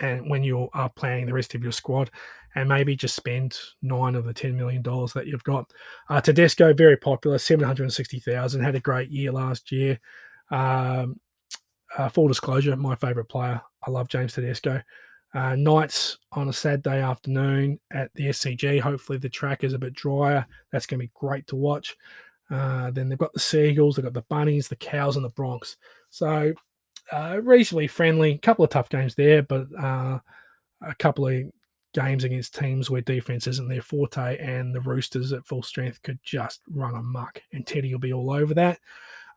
and 0.00 0.30
when 0.30 0.44
you 0.44 0.68
are 0.74 0.90
planning 0.90 1.26
the 1.26 1.34
rest 1.34 1.56
of 1.56 1.64
your 1.64 1.72
squad, 1.72 2.12
and 2.54 2.68
maybe 2.68 2.94
just 2.94 3.16
spend 3.16 3.58
nine 3.82 4.14
of 4.14 4.24
the 4.24 4.32
ten 4.32 4.56
million 4.56 4.82
dollars 4.82 5.12
that 5.14 5.26
you've 5.26 5.42
got. 5.42 5.72
Uh, 6.08 6.20
Tedesco, 6.20 6.72
very 6.72 6.96
popular, 6.96 7.38
seven 7.38 7.64
hundred 7.64 7.92
sixty 7.92 8.20
thousand, 8.20 8.62
had 8.62 8.76
a 8.76 8.80
great 8.80 9.10
year 9.10 9.32
last 9.32 9.72
year. 9.72 9.98
Um, 10.50 11.20
uh, 11.96 12.08
full 12.08 12.28
disclosure, 12.28 12.76
my 12.76 12.94
favourite 12.94 13.28
player. 13.28 13.60
I 13.86 13.90
love 13.90 14.08
James 14.08 14.34
Tedesco. 14.34 14.82
Uh, 15.34 15.56
Knights 15.56 16.18
on 16.32 16.48
a 16.48 16.52
sad 16.52 16.82
day 16.82 17.00
afternoon 17.00 17.78
at 17.92 18.12
the 18.14 18.28
SCG. 18.28 18.80
Hopefully 18.80 19.18
the 19.18 19.28
track 19.28 19.62
is 19.62 19.74
a 19.74 19.78
bit 19.78 19.94
drier. 19.94 20.46
That's 20.72 20.86
going 20.86 21.00
to 21.00 21.06
be 21.06 21.12
great 21.14 21.46
to 21.48 21.56
watch. 21.56 21.96
Uh, 22.50 22.90
then 22.90 23.08
they've 23.08 23.18
got 23.18 23.32
the 23.34 23.40
Seagulls, 23.40 23.96
they've 23.96 24.04
got 24.04 24.14
the 24.14 24.22
Bunnies, 24.22 24.68
the 24.68 24.76
Cows, 24.76 25.16
and 25.16 25.24
the 25.24 25.30
Bronx. 25.30 25.76
So 26.08 26.54
uh, 27.12 27.40
reasonably 27.42 27.88
friendly. 27.88 28.32
A 28.32 28.38
couple 28.38 28.64
of 28.64 28.70
tough 28.70 28.88
games 28.88 29.14
there, 29.14 29.42
but 29.42 29.66
uh, 29.78 30.18
a 30.82 30.94
couple 30.98 31.26
of 31.26 31.44
games 31.94 32.24
against 32.24 32.54
teams 32.54 32.90
where 32.90 33.00
defense 33.00 33.46
isn't 33.46 33.68
their 33.68 33.82
forte, 33.82 34.38
and 34.38 34.74
the 34.74 34.80
Roosters 34.80 35.32
at 35.32 35.46
full 35.46 35.62
strength 35.62 36.02
could 36.02 36.18
just 36.22 36.60
run 36.70 36.94
amok, 36.94 37.42
and 37.52 37.66
Teddy 37.66 37.92
will 37.92 38.00
be 38.00 38.12
all 38.12 38.30
over 38.30 38.54
that. 38.54 38.78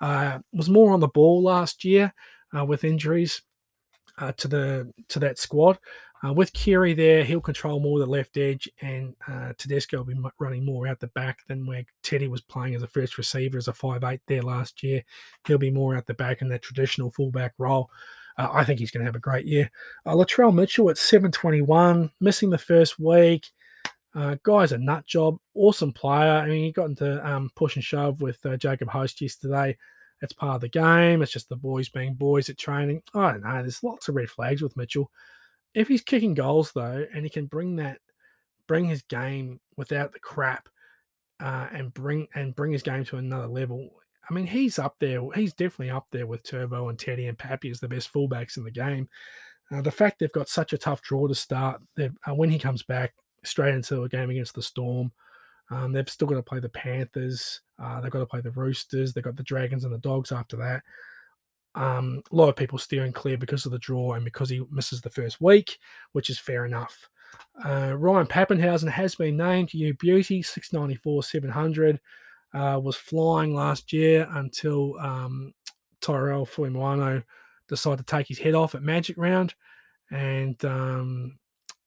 Uh, 0.01 0.39
was 0.51 0.69
more 0.69 0.91
on 0.91 0.99
the 0.99 1.07
ball 1.07 1.41
last 1.41 1.85
year 1.85 2.13
uh, 2.57 2.65
with 2.65 2.83
injuries 2.83 3.43
uh, 4.17 4.31
to 4.33 4.47
the 4.47 4.91
to 5.07 5.19
that 5.19 5.37
squad. 5.37 5.77
Uh, 6.23 6.31
with 6.31 6.53
Keary 6.53 6.93
there, 6.93 7.23
he'll 7.23 7.41
control 7.41 7.79
more 7.79 7.97
the 7.97 8.05
left 8.05 8.37
edge, 8.37 8.69
and 8.81 9.15
uh, 9.27 9.53
Tedesco 9.57 9.97
will 9.97 10.03
be 10.03 10.21
running 10.39 10.63
more 10.63 10.87
out 10.87 10.99
the 10.99 11.07
back 11.07 11.39
than 11.47 11.65
where 11.65 11.83
Teddy 12.03 12.27
was 12.27 12.41
playing 12.41 12.75
as 12.75 12.83
a 12.83 12.87
first 12.87 13.17
receiver 13.17 13.57
as 13.57 13.67
a 13.67 13.73
five 13.73 14.03
eight 14.03 14.21
there 14.27 14.43
last 14.43 14.83
year. 14.83 15.03
He'll 15.47 15.57
be 15.57 15.71
more 15.71 15.95
out 15.95 16.05
the 16.05 16.13
back 16.13 16.41
in 16.41 16.49
that 16.49 16.61
traditional 16.61 17.09
fullback 17.11 17.53
role. 17.57 17.89
Uh, 18.37 18.49
I 18.51 18.63
think 18.63 18.79
he's 18.79 18.91
going 18.91 19.01
to 19.01 19.07
have 19.07 19.15
a 19.15 19.19
great 19.19 19.45
year. 19.45 19.71
Uh, 20.05 20.13
Latrell 20.13 20.53
Mitchell 20.53 20.89
at 20.89 20.97
721, 20.97 22.11
missing 22.19 22.49
the 22.49 22.57
first 22.57 22.99
week. 22.99 23.47
Uh, 24.13 24.35
guy's 24.43 24.71
a 24.71 24.77
nut 24.77 25.05
job, 25.05 25.37
awesome 25.53 25.93
player. 25.93 26.33
I 26.33 26.47
mean, 26.47 26.65
he 26.65 26.71
got 26.71 26.89
into 26.89 27.25
um, 27.27 27.49
push 27.55 27.75
and 27.75 27.83
shove 27.83 28.21
with 28.21 28.45
uh, 28.45 28.57
Jacob 28.57 28.89
Host 28.89 29.21
yesterday. 29.21 29.77
It's 30.21 30.33
part 30.33 30.55
of 30.55 30.61
the 30.61 30.69
game. 30.69 31.21
It's 31.21 31.31
just 31.31 31.49
the 31.49 31.55
boys 31.55 31.89
being 31.89 32.13
boys 32.13 32.49
at 32.49 32.57
training. 32.57 33.03
I 33.13 33.31
don't 33.31 33.43
know. 33.43 33.61
There's 33.61 33.83
lots 33.83 34.07
of 34.07 34.15
red 34.15 34.29
flags 34.29 34.61
with 34.61 34.77
Mitchell 34.77 35.09
if 35.73 35.87
he's 35.87 36.01
kicking 36.01 36.33
goals 36.33 36.71
though, 36.73 37.05
and 37.13 37.23
he 37.23 37.29
can 37.29 37.45
bring 37.45 37.77
that, 37.77 37.99
bring 38.67 38.85
his 38.85 39.01
game 39.03 39.59
without 39.77 40.13
the 40.13 40.19
crap, 40.19 40.67
uh, 41.39 41.67
and 41.71 41.93
bring 41.93 42.27
and 42.35 42.55
bring 42.55 42.71
his 42.71 42.83
game 42.83 43.05
to 43.05 43.17
another 43.17 43.47
level. 43.47 43.89
I 44.29 44.33
mean, 44.33 44.45
he's 44.45 44.79
up 44.79 44.95
there. 44.99 45.21
He's 45.33 45.53
definitely 45.53 45.89
up 45.89 46.07
there 46.11 46.27
with 46.27 46.43
Turbo 46.43 46.89
and 46.89 46.99
Teddy 46.99 47.27
and 47.27 47.37
Pappy 47.37 47.69
as 47.69 47.79
the 47.79 47.87
best 47.87 48.13
fullbacks 48.13 48.57
in 48.57 48.63
the 48.63 48.71
game. 48.71 49.09
Uh, 49.71 49.81
the 49.81 49.91
fact 49.91 50.19
they've 50.19 50.31
got 50.31 50.49
such 50.49 50.73
a 50.73 50.77
tough 50.77 51.01
draw 51.01 51.27
to 51.27 51.35
start, 51.35 51.81
uh, 51.99 52.35
when 52.35 52.49
he 52.49 52.59
comes 52.59 52.83
back 52.83 53.13
straight 53.43 53.73
into 53.73 54.03
a 54.03 54.09
game 54.09 54.29
against 54.29 54.55
the 54.55 54.61
Storm, 54.61 55.11
um, 55.69 55.93
they've 55.93 56.09
still 56.09 56.27
got 56.27 56.35
to 56.35 56.43
play 56.43 56.59
the 56.59 56.69
Panthers. 56.69 57.61
Uh, 57.79 58.01
they've 58.01 58.11
got 58.11 58.19
to 58.19 58.25
play 58.25 58.41
the 58.41 58.51
Roosters. 58.51 59.13
They've 59.13 59.23
got 59.23 59.37
the 59.37 59.43
Dragons 59.43 59.85
and 59.85 59.93
the 59.93 59.99
Dogs 59.99 60.31
after 60.31 60.57
that. 60.57 60.83
Um, 61.73 62.21
a 62.31 62.35
lot 62.35 62.49
of 62.49 62.57
people 62.57 62.77
steering 62.77 63.13
clear 63.13 63.37
because 63.37 63.65
of 63.65 63.71
the 63.71 63.79
draw 63.79 64.13
and 64.13 64.25
because 64.25 64.49
he 64.49 64.61
misses 64.69 65.01
the 65.01 65.09
first 65.09 65.39
week, 65.39 65.79
which 66.11 66.29
is 66.29 66.37
fair 66.37 66.65
enough. 66.65 67.09
Uh, 67.63 67.95
Ryan 67.97 68.27
Papenhuyzen 68.27 68.89
has 68.89 69.15
been 69.15 69.37
named 69.37 69.73
You 69.73 69.93
Beauty, 69.93 70.41
694, 70.41 71.23
700. 71.23 71.99
Uh, 72.53 72.77
was 72.83 72.97
flying 72.97 73.55
last 73.55 73.93
year 73.93 74.27
until 74.31 74.99
um, 74.99 75.53
Tyrell 76.01 76.45
Fuimaono 76.45 77.23
decided 77.69 78.05
to 78.05 78.15
take 78.15 78.27
his 78.27 78.39
head 78.39 78.55
off 78.55 78.75
at 78.75 78.83
Magic 78.83 79.17
Round. 79.17 79.55
And 80.11 80.63
um, 80.65 81.39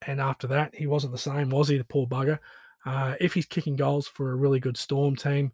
and 0.07 0.21
after 0.21 0.47
that, 0.47 0.75
he 0.75 0.87
wasn't 0.87 1.13
the 1.13 1.19
same, 1.19 1.49
was 1.49 1.69
he, 1.69 1.77
the 1.77 1.83
poor 1.83 2.07
bugger? 2.07 2.39
Uh, 2.85 3.15
if 3.19 3.33
he's 3.33 3.45
kicking 3.45 3.75
goals 3.75 4.07
for 4.07 4.31
a 4.31 4.35
really 4.35 4.59
good 4.59 4.77
Storm 4.77 5.15
team, 5.15 5.51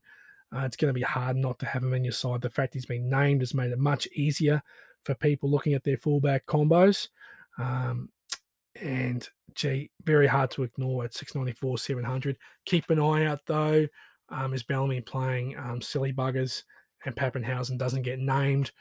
uh, 0.54 0.62
it's 0.66 0.76
going 0.76 0.90
to 0.90 0.98
be 0.98 1.02
hard 1.02 1.38
not 1.38 1.60
to 1.60 1.66
have 1.66 1.84
him 1.84 1.94
in 1.94 2.04
your 2.04 2.12
side. 2.12 2.42
The 2.42 2.50
fact 2.50 2.74
he's 2.74 2.86
been 2.86 3.10
named 3.10 3.42
has 3.42 3.54
made 3.54 3.72
it 3.72 3.80
much 3.80 4.08
easier 4.14 4.62
for 5.06 5.16
people 5.16 5.50
looking 5.50 5.74
at 5.74 5.84
their 5.84 5.98
fullback 5.98 6.46
combos. 6.46 7.08
Um, 7.58 8.10
and 8.80 9.28
gee, 9.56 9.92
very 10.04 10.28
hard 10.28 10.52
to 10.52 10.64
ignore 10.64 11.06
at 11.06 11.14
694, 11.14 11.78
700. 11.78 12.38
Keep 12.66 12.90
an 12.90 13.00
eye 13.00 13.26
out 13.26 13.42
though. 13.46 13.88
Um, 14.30 14.54
is 14.54 14.64
Bellamy 14.64 15.02
playing 15.02 15.58
um, 15.58 15.82
silly 15.82 16.14
buggers 16.14 16.64
and 17.06 17.16
Papenhuyzen 17.16 17.78
doesn't 17.78 18.04
get 18.04 18.20
named 18.20 18.72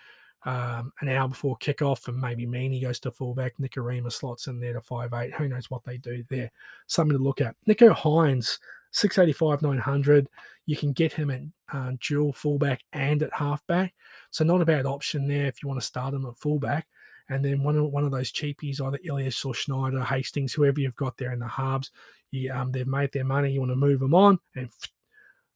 um, 0.44 0.92
an 1.00 1.09
hour 1.09 1.29
before 1.29 1.59
kickoff, 1.59 2.09
and 2.09 2.20
maybe 2.20 2.46
Meaney 2.46 2.81
goes 2.81 3.00
to 3.00 3.11
fullback. 3.11 3.55
Nikorima 3.59 4.11
slots 4.11 4.46
in 4.46 4.61
there 4.61 4.72
to 4.72 4.81
five 4.81 5.12
eight. 5.12 5.35
Who 5.35 5.48
knows 5.48 5.70
what 5.70 5.85
they 5.85 5.98
do 5.98 6.24
there? 6.29 6.50
Something 6.87 7.16
to 7.16 7.22
look 7.22 7.40
at. 7.40 7.57
Nicho 7.68 7.94
Hynes, 7.94 8.59
685, 8.92 9.62
900. 9.62 10.29
You 10.66 10.76
can 10.76 10.92
get 10.92 11.12
him 11.12 11.31
at 11.31 11.42
uh, 11.72 11.92
dual 12.00 12.33
fullback 12.33 12.83
and 12.92 13.22
at 13.22 13.33
halfback. 13.33 13.94
So 14.31 14.44
not 14.44 14.62
a 14.62 14.66
bad 14.66 14.87
option 14.87 15.26
there 15.26 15.46
if 15.46 15.62
you 15.62 15.68
want 15.68 15.81
to 15.81 15.87
start 15.87 16.14
him 16.14 16.26
at 16.26 16.37
fullback. 16.37 16.87
And 17.29 17.44
then 17.44 17.62
one 17.62 17.76
of 17.76 17.85
one 17.85 18.05
of 18.05 18.11
those 18.11 18.33
cheapies, 18.33 18.81
either 18.81 18.98
Ilias 19.05 19.44
or 19.44 19.55
Schneider, 19.55 20.03
Hastings, 20.03 20.53
whoever 20.53 20.81
you've 20.81 20.96
got 20.96 21.16
there 21.16 21.33
in 21.33 21.38
the 21.38 21.46
halves, 21.46 21.92
you, 22.33 22.53
um, 22.53 22.72
they've 22.72 22.87
made 22.87 23.12
their 23.12 23.24
money. 23.24 23.53
You 23.53 23.61
want 23.61 23.70
to 23.70 23.76
move 23.76 24.00
them 24.00 24.14
on 24.14 24.38
and 24.57 24.68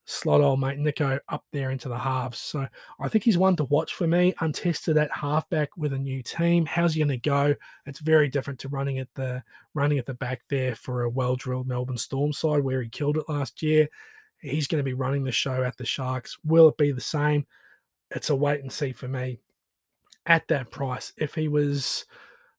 slot 0.06 0.40
old 0.40 0.60
mate 0.60 0.78
Nicho 0.78 1.18
up 1.28 1.44
there 1.52 1.70
into 1.70 1.88
the 1.88 1.98
halves. 1.98 2.38
So 2.38 2.66
I 3.00 3.08
think 3.08 3.24
he's 3.24 3.38
one 3.38 3.56
to 3.56 3.64
watch 3.64 3.94
for 3.94 4.06
me. 4.06 4.34
Untested 4.40 4.96
at 4.98 5.10
halfback 5.10 5.76
with 5.76 5.92
a 5.92 5.98
new 5.98 6.22
team. 6.22 6.66
How's 6.66 6.94
he 6.94 7.00
going 7.00 7.08
to 7.08 7.16
go? 7.16 7.54
It's 7.86 8.00
very 8.00 8.28
different 8.28 8.60
to 8.60 8.68
running 8.68 8.98
at 8.98 9.08
the 9.14 9.42
running 9.72 9.98
at 9.98 10.06
the 10.06 10.14
back 10.14 10.42
there 10.48 10.74
for 10.74 11.02
a 11.02 11.10
well 11.10 11.36
drilled 11.36 11.66
Melbourne 11.66 11.98
Storm 11.98 12.32
side 12.32 12.62
where 12.62 12.82
he 12.82 12.88
killed 12.88 13.16
it 13.16 13.28
last 13.28 13.62
year. 13.62 13.88
He's 14.38 14.66
going 14.66 14.80
to 14.80 14.84
be 14.84 14.94
running 14.94 15.24
the 15.24 15.32
show 15.32 15.62
at 15.62 15.76
the 15.78 15.86
Sharks. 15.86 16.36
Will 16.44 16.68
it 16.68 16.76
be 16.76 16.92
the 16.92 17.00
same? 17.00 17.46
It's 18.10 18.30
a 18.30 18.36
wait 18.36 18.60
and 18.60 18.72
see 18.72 18.92
for 18.92 19.08
me. 19.08 19.40
At 20.26 20.48
that 20.48 20.70
price, 20.70 21.12
if 21.16 21.34
he 21.34 21.48
was 21.48 22.06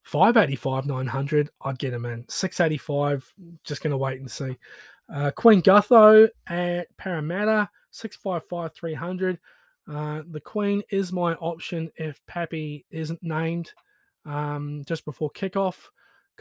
585 0.03 0.85
900 0.85 1.49
i'd 1.61 1.79
get 1.79 1.91
him 1.91 2.05
in 2.05 2.23
685 2.29 3.33
just 3.63 3.81
going 3.81 3.89
to 3.89 3.97
wait 3.97 4.19
and 4.19 4.29
see 4.29 4.55
uh, 5.13 5.31
Queen 5.31 5.61
Gutho 5.61 6.27
at 6.47 6.87
Parramatta, 6.97 7.69
655 7.91 8.73
300. 8.73 9.39
Uh, 9.87 10.23
the 10.31 10.39
Queen 10.39 10.81
is 10.89 11.11
my 11.11 11.33
option 11.35 11.91
if 11.95 12.19
Pappy 12.25 12.85
isn't 12.89 13.21
named 13.21 13.71
um, 14.25 14.83
just 14.85 15.05
before 15.05 15.29
kickoff. 15.31 15.75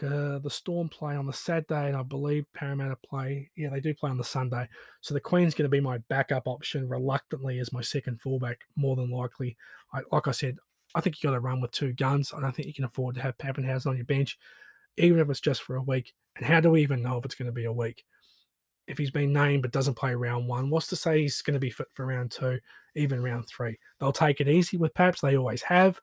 Uh, 0.01 0.39
the 0.39 0.49
Storm 0.49 0.89
play 0.89 1.15
on 1.15 1.25
the 1.25 1.31
Saturday, 1.31 1.87
and 1.87 1.95
I 1.95 2.03
believe 2.03 2.45
Parramatta 2.53 2.97
play. 2.97 3.49
Yeah, 3.55 3.69
they 3.69 3.79
do 3.79 3.93
play 3.93 4.09
on 4.09 4.17
the 4.17 4.25
Sunday. 4.25 4.67
So 4.99 5.13
the 5.13 5.21
Queen's 5.21 5.53
going 5.53 5.65
to 5.65 5.69
be 5.69 5.79
my 5.79 5.99
backup 6.09 6.47
option, 6.47 6.89
reluctantly, 6.89 7.59
as 7.59 7.71
my 7.71 7.81
second 7.81 8.19
fullback, 8.19 8.59
more 8.75 8.97
than 8.97 9.09
likely. 9.09 9.55
I, 9.93 10.01
like 10.11 10.27
I 10.27 10.31
said, 10.31 10.57
I 10.95 11.01
think 11.01 11.15
you've 11.15 11.29
got 11.29 11.35
to 11.35 11.39
run 11.39 11.61
with 11.61 11.71
two 11.71 11.93
guns. 11.93 12.33
I 12.35 12.41
don't 12.41 12.53
think 12.53 12.67
you 12.67 12.73
can 12.73 12.83
afford 12.83 13.15
to 13.15 13.21
have 13.21 13.37
Papenhuyzen 13.37 13.87
on 13.87 13.95
your 13.95 14.05
bench, 14.05 14.37
even 14.97 15.19
if 15.19 15.29
it's 15.29 15.39
just 15.39 15.61
for 15.61 15.77
a 15.77 15.81
week. 15.81 16.13
And 16.35 16.45
how 16.45 16.59
do 16.59 16.71
we 16.71 16.81
even 16.81 17.01
know 17.01 17.17
if 17.17 17.23
it's 17.23 17.35
going 17.35 17.45
to 17.45 17.53
be 17.53 17.65
a 17.65 17.71
week? 17.71 18.03
If 18.87 18.97
he's 18.97 19.11
been 19.11 19.33
named 19.33 19.61
but 19.61 19.71
doesn't 19.71 19.95
play 19.95 20.15
round 20.15 20.47
one, 20.47 20.69
what's 20.69 20.87
to 20.87 20.95
say 20.95 21.21
he's 21.21 21.41
going 21.41 21.55
to 21.55 21.59
be 21.59 21.69
fit 21.69 21.87
for 21.93 22.05
round 22.05 22.31
two, 22.31 22.59
even 22.95 23.23
round 23.23 23.47
three? 23.47 23.77
They'll 23.99 24.11
take 24.11 24.41
it 24.41 24.47
easy 24.47 24.77
with 24.77 24.93
Paps, 24.93 25.21
they 25.21 25.37
always 25.37 25.61
have. 25.63 25.99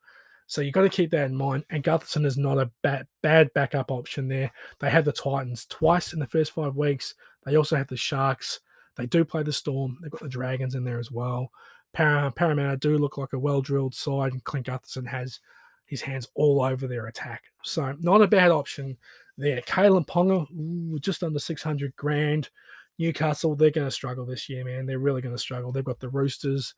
So 0.46 0.60
you've 0.60 0.74
got 0.74 0.82
to 0.82 0.88
keep 0.88 1.10
that 1.12 1.30
in 1.30 1.36
mind. 1.36 1.64
And 1.70 1.82
Gutherson 1.82 2.26
is 2.26 2.36
not 2.36 2.58
a 2.58 2.70
bad, 2.82 3.06
bad 3.22 3.52
backup 3.54 3.90
option 3.90 4.28
there. 4.28 4.52
They 4.80 4.90
have 4.90 5.04
the 5.04 5.12
Titans 5.12 5.66
twice 5.66 6.12
in 6.12 6.18
the 6.18 6.26
first 6.26 6.52
five 6.52 6.76
weeks. 6.76 7.14
They 7.44 7.56
also 7.56 7.76
have 7.76 7.88
the 7.88 7.96
Sharks. 7.96 8.60
They 8.96 9.06
do 9.06 9.24
play 9.24 9.42
the 9.42 9.52
Storm. 9.52 9.96
They've 10.02 10.10
got 10.10 10.20
the 10.20 10.28
Dragons 10.28 10.74
in 10.74 10.84
there 10.84 10.98
as 10.98 11.10
well. 11.10 11.50
Par- 11.94 12.30
Parramatta 12.32 12.76
do 12.76 12.98
look 12.98 13.16
like 13.16 13.32
a 13.32 13.38
well 13.38 13.62
drilled 13.62 13.94
side, 13.94 14.32
and 14.32 14.44
Clint 14.44 14.66
Gutherson 14.66 15.06
has 15.06 15.40
his 15.86 16.02
hands 16.02 16.28
all 16.34 16.62
over 16.62 16.86
their 16.86 17.06
attack. 17.06 17.44
So 17.62 17.94
not 18.00 18.22
a 18.22 18.26
bad 18.26 18.50
option 18.50 18.96
there. 19.38 19.60
Kalyn 19.62 20.06
Ponga, 20.06 20.46
ooh, 20.52 20.98
just 20.98 21.22
under 21.22 21.38
600 21.38 21.96
grand. 21.96 22.50
Newcastle, 22.98 23.54
they're 23.54 23.70
going 23.70 23.86
to 23.86 23.90
struggle 23.90 24.26
this 24.26 24.48
year, 24.48 24.64
man. 24.64 24.86
They're 24.86 24.98
really 24.98 25.22
going 25.22 25.34
to 25.34 25.40
struggle. 25.40 25.72
They've 25.72 25.84
got 25.84 26.00
the 26.00 26.08
Roosters. 26.08 26.74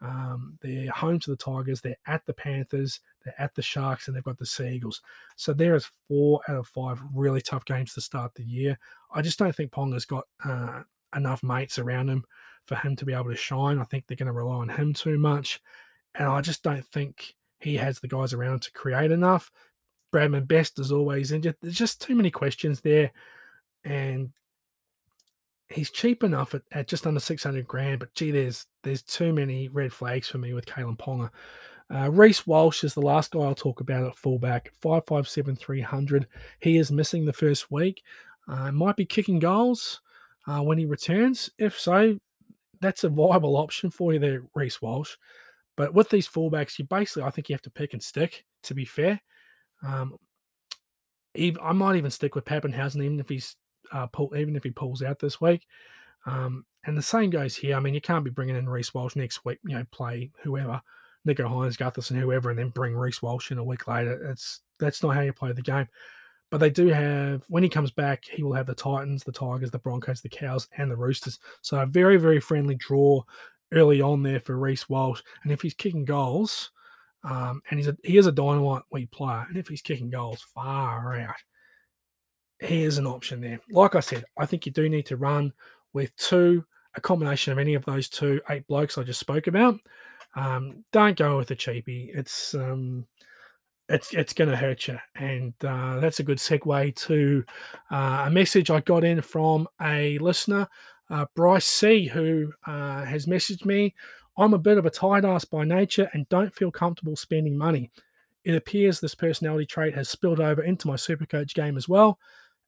Um, 0.00 0.58
they're 0.60 0.90
home 0.90 1.18
to 1.20 1.30
the 1.30 1.36
Tigers. 1.36 1.80
They're 1.80 1.96
at 2.06 2.24
the 2.26 2.34
Panthers. 2.34 3.00
They're 3.24 3.34
at 3.38 3.54
the 3.54 3.62
Sharks, 3.62 4.06
and 4.06 4.16
they've 4.16 4.24
got 4.24 4.38
the 4.38 4.46
Seagulls. 4.46 5.00
So 5.36 5.52
there 5.52 5.74
is 5.74 5.90
four 6.08 6.40
out 6.48 6.56
of 6.56 6.66
five 6.66 7.00
really 7.14 7.40
tough 7.40 7.64
games 7.64 7.94
to 7.94 8.00
start 8.00 8.34
the 8.34 8.44
year. 8.44 8.78
I 9.12 9.22
just 9.22 9.38
don't 9.38 9.54
think 9.54 9.72
Ponga's 9.72 10.04
got 10.04 10.24
uh, 10.44 10.82
enough 11.14 11.42
mates 11.42 11.78
around 11.78 12.08
him 12.08 12.24
for 12.66 12.76
him 12.76 12.96
to 12.96 13.04
be 13.04 13.14
able 13.14 13.30
to 13.30 13.36
shine. 13.36 13.78
I 13.78 13.84
think 13.84 14.06
they're 14.06 14.16
going 14.16 14.26
to 14.26 14.32
rely 14.32 14.56
on 14.56 14.68
him 14.68 14.92
too 14.92 15.18
much, 15.18 15.60
and 16.14 16.28
I 16.28 16.40
just 16.40 16.62
don't 16.62 16.86
think 16.86 17.34
he 17.60 17.76
has 17.76 18.00
the 18.00 18.08
guys 18.08 18.32
around 18.32 18.62
to 18.62 18.72
create 18.72 19.10
enough. 19.10 19.50
Bradman 20.12 20.48
Best 20.48 20.78
as 20.78 20.92
always 20.92 21.32
injured. 21.32 21.56
There's 21.60 21.76
just 21.76 22.00
too 22.00 22.14
many 22.14 22.30
questions 22.30 22.80
there, 22.80 23.12
and 23.84 24.30
he's 25.68 25.90
cheap 25.90 26.22
enough 26.22 26.54
at, 26.54 26.62
at 26.72 26.88
just 26.88 27.06
under 27.06 27.20
600 27.20 27.66
grand, 27.66 27.98
but 27.98 28.14
gee, 28.14 28.30
there's 28.30 28.66
there's 28.82 29.02
too 29.02 29.32
many 29.32 29.68
red 29.68 29.92
flags 29.92 30.28
for 30.28 30.38
me 30.38 30.52
with 30.54 30.66
Kalyn 30.66 30.98
Ponga. 30.98 31.30
Uh, 31.92 32.10
Reece 32.10 32.46
Walsh 32.46 32.82
is 32.82 32.94
the 32.94 33.00
last 33.00 33.30
guy 33.30 33.40
I'll 33.40 33.54
talk 33.54 33.80
about 33.80 34.06
at 34.06 34.16
fullback, 34.16 34.72
557 34.80 35.56
300. 35.56 36.26
He 36.60 36.78
is 36.78 36.90
missing 36.90 37.24
the 37.24 37.32
first 37.32 37.70
week. 37.70 38.02
Uh, 38.48 38.72
might 38.72 38.96
be 38.96 39.04
kicking 39.04 39.38
goals 39.38 40.00
uh, 40.46 40.60
when 40.60 40.78
he 40.78 40.86
returns. 40.86 41.50
If 41.58 41.78
so, 41.78 42.18
that's 42.80 43.04
a 43.04 43.08
viable 43.08 43.56
option 43.56 43.90
for 43.90 44.12
you 44.12 44.18
there, 44.18 44.42
Reece 44.54 44.82
Walsh. 44.82 45.16
But 45.76 45.94
with 45.94 46.10
these 46.10 46.28
fullbacks, 46.28 46.78
you 46.78 46.86
basically, 46.86 47.22
I 47.22 47.30
think 47.30 47.48
you 47.48 47.54
have 47.54 47.62
to 47.62 47.70
pick 47.70 47.92
and 47.92 48.02
stick, 48.02 48.44
to 48.64 48.74
be 48.74 48.84
fair. 48.84 49.20
Um, 49.82 50.16
I 51.36 51.72
might 51.72 51.96
even 51.96 52.10
stick 52.10 52.34
with 52.34 52.44
Papenhuyzen, 52.44 53.02
even 53.02 53.20
if 53.20 53.28
he's 53.28 53.56
uh, 53.92 54.06
pull, 54.06 54.34
even 54.36 54.56
if 54.56 54.64
he 54.64 54.70
pulls 54.70 55.02
out 55.02 55.18
this 55.18 55.40
week. 55.40 55.66
Um, 56.24 56.64
and 56.84 56.96
the 56.96 57.02
same 57.02 57.30
goes 57.30 57.56
here. 57.56 57.76
I 57.76 57.80
mean, 57.80 57.94
you 57.94 58.00
can't 58.00 58.24
be 58.24 58.30
bringing 58.30 58.56
in 58.56 58.68
Reece 58.68 58.94
Walsh 58.94 59.16
next 59.16 59.44
week, 59.44 59.58
you 59.64 59.76
know, 59.76 59.84
play 59.90 60.30
whoever, 60.42 60.80
Nicho 61.26 61.48
Hynes, 61.48 61.76
Gutherson, 61.76 62.18
whoever, 62.18 62.50
and 62.50 62.58
then 62.58 62.70
bring 62.70 62.94
Reece 62.94 63.22
Walsh 63.22 63.50
in 63.50 63.58
a 63.58 63.64
week 63.64 63.86
later. 63.86 64.30
It's 64.30 64.60
that's 64.78 65.02
not 65.02 65.14
how 65.14 65.22
you 65.22 65.32
play 65.32 65.52
the 65.52 65.62
game. 65.62 65.88
But 66.50 66.58
they 66.58 66.70
do 66.70 66.88
have 66.88 67.44
when 67.48 67.62
he 67.62 67.68
comes 67.68 67.90
back, 67.90 68.24
he 68.24 68.42
will 68.42 68.52
have 68.52 68.66
the 68.66 68.74
Titans, 68.74 69.24
the 69.24 69.32
Tigers, 69.32 69.70
the 69.70 69.78
Broncos, 69.78 70.20
the 70.20 70.28
Cows, 70.28 70.68
and 70.76 70.90
the 70.90 70.96
Roosters. 70.96 71.38
So 71.60 71.78
a 71.78 71.86
very, 71.86 72.16
very 72.18 72.40
friendly 72.40 72.76
draw 72.76 73.22
early 73.72 74.00
on 74.00 74.22
there 74.22 74.40
for 74.40 74.56
Reece 74.56 74.88
Walsh. 74.88 75.22
And 75.42 75.52
if 75.52 75.60
he's 75.60 75.74
kicking 75.74 76.04
goals, 76.04 76.70
um, 77.26 77.60
and 77.70 77.78
he's 77.78 77.88
a, 77.88 77.96
he 78.04 78.16
is 78.16 78.26
a 78.26 78.32
dynamite 78.32 78.82
weak 78.90 79.10
player, 79.10 79.44
and 79.48 79.56
if 79.56 79.66
he's 79.66 79.82
kicking 79.82 80.10
goals 80.10 80.46
far 80.54 81.18
out, 81.18 81.34
he 82.60 82.84
is 82.84 82.98
an 82.98 83.06
option 83.06 83.40
there. 83.40 83.60
Like 83.70 83.96
I 83.96 84.00
said, 84.00 84.24
I 84.38 84.46
think 84.46 84.64
you 84.64 84.72
do 84.72 84.88
need 84.88 85.06
to 85.06 85.16
run 85.16 85.52
with 85.92 86.16
two, 86.16 86.64
a 86.94 87.00
combination 87.00 87.52
of 87.52 87.58
any 87.58 87.74
of 87.74 87.84
those 87.84 88.08
two 88.08 88.40
eight 88.48 88.66
blokes 88.68 88.96
I 88.96 89.02
just 89.02 89.20
spoke 89.20 89.48
about. 89.48 89.76
Um, 90.36 90.84
don't 90.92 91.18
go 91.18 91.36
with 91.36 91.50
a 91.50 91.56
cheapie. 91.56 92.16
It's 92.16 92.54
um, 92.54 93.06
it's 93.88 94.14
it's 94.14 94.32
going 94.32 94.50
to 94.50 94.56
hurt 94.56 94.86
you, 94.86 94.98
and 95.16 95.52
uh, 95.64 95.98
that's 95.98 96.20
a 96.20 96.24
good 96.24 96.38
segue 96.38 96.94
to 97.06 97.44
uh, 97.90 98.24
a 98.26 98.30
message 98.30 98.70
I 98.70 98.80
got 98.80 99.02
in 99.02 99.20
from 99.20 99.66
a 99.82 100.18
listener, 100.18 100.68
uh, 101.10 101.26
Bryce 101.34 101.66
C, 101.66 102.06
who 102.06 102.52
uh, 102.66 103.04
has 103.04 103.26
messaged 103.26 103.64
me. 103.64 103.94
I'm 104.36 104.54
a 104.54 104.58
bit 104.58 104.78
of 104.78 104.86
a 104.86 104.90
tight 104.90 105.24
ass 105.24 105.44
by 105.44 105.64
nature 105.64 106.10
and 106.12 106.28
don't 106.28 106.54
feel 106.54 106.70
comfortable 106.70 107.16
spending 107.16 107.56
money. 107.56 107.90
It 108.44 108.54
appears 108.54 109.00
this 109.00 109.14
personality 109.14 109.66
trait 109.66 109.94
has 109.94 110.08
spilled 110.08 110.40
over 110.40 110.62
into 110.62 110.88
my 110.88 110.96
supercoach 110.96 111.54
game 111.54 111.76
as 111.76 111.88
well 111.88 112.18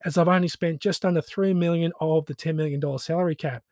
as 0.03 0.17
I've 0.17 0.27
only 0.27 0.47
spent 0.47 0.81
just 0.81 1.05
under 1.05 1.21
3 1.21 1.53
million 1.53 1.91
of 1.99 2.25
the 2.25 2.35
$10 2.35 2.55
million 2.55 2.97
salary 2.97 3.35
cap. 3.35 3.63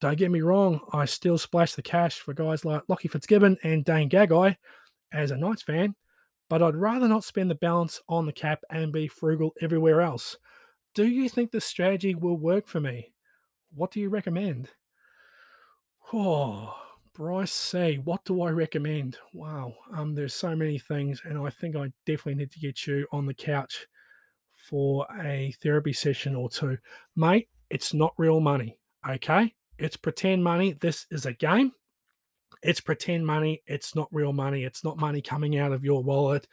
Don't 0.00 0.18
get 0.18 0.30
me 0.30 0.40
wrong, 0.40 0.80
I 0.92 1.04
still 1.04 1.38
splash 1.38 1.74
the 1.74 1.82
cash 1.82 2.18
for 2.18 2.34
guys 2.34 2.64
like 2.64 2.86
Lachie 2.88 3.10
Fitzgibbon 3.10 3.58
and 3.62 3.84
Dane 3.84 4.08
Gagai 4.08 4.56
as 5.12 5.30
a 5.30 5.36
Knights 5.36 5.62
fan, 5.62 5.94
but 6.48 6.62
I'd 6.62 6.76
rather 6.76 7.06
not 7.06 7.24
spend 7.24 7.50
the 7.50 7.56
balance 7.56 8.00
on 8.08 8.26
the 8.26 8.32
cap 8.32 8.62
and 8.70 8.92
be 8.92 9.08
frugal 9.08 9.52
everywhere 9.60 10.00
else. 10.00 10.36
Do 10.94 11.06
you 11.06 11.28
think 11.28 11.50
this 11.50 11.64
strategy 11.64 12.14
will 12.14 12.36
work 12.36 12.66
for 12.66 12.80
me? 12.80 13.12
What 13.74 13.90
do 13.90 14.00
you 14.00 14.08
recommend? 14.08 14.68
Oh, 16.12 16.74
Bryce 17.20 17.52
C, 17.52 18.00
what 18.02 18.24
do 18.24 18.40
I 18.40 18.48
recommend? 18.48 19.18
Wow, 19.34 19.74
um, 19.92 20.14
there's 20.14 20.32
so 20.32 20.56
many 20.56 20.78
things, 20.78 21.20
and 21.22 21.36
I 21.36 21.50
think 21.50 21.76
I 21.76 21.92
definitely 22.06 22.36
need 22.36 22.50
to 22.52 22.58
get 22.58 22.86
you 22.86 23.06
on 23.12 23.26
the 23.26 23.34
couch 23.34 23.86
for 24.54 25.06
a 25.20 25.54
therapy 25.62 25.92
session 25.92 26.34
or 26.34 26.48
two. 26.48 26.78
Mate, 27.14 27.50
it's 27.68 27.92
not 27.92 28.14
real 28.16 28.40
money, 28.40 28.78
okay? 29.06 29.52
It's 29.78 29.98
pretend 29.98 30.42
money. 30.42 30.72
This 30.72 31.04
is 31.10 31.26
a 31.26 31.34
game. 31.34 31.72
It's 32.62 32.80
pretend 32.80 33.26
money. 33.26 33.62
It's 33.66 33.94
not 33.94 34.08
real 34.10 34.32
money. 34.32 34.64
It's 34.64 34.82
not 34.82 34.96
money 34.96 35.20
coming 35.20 35.58
out 35.58 35.72
of 35.72 35.84
your 35.84 36.02
wallet 36.02 36.48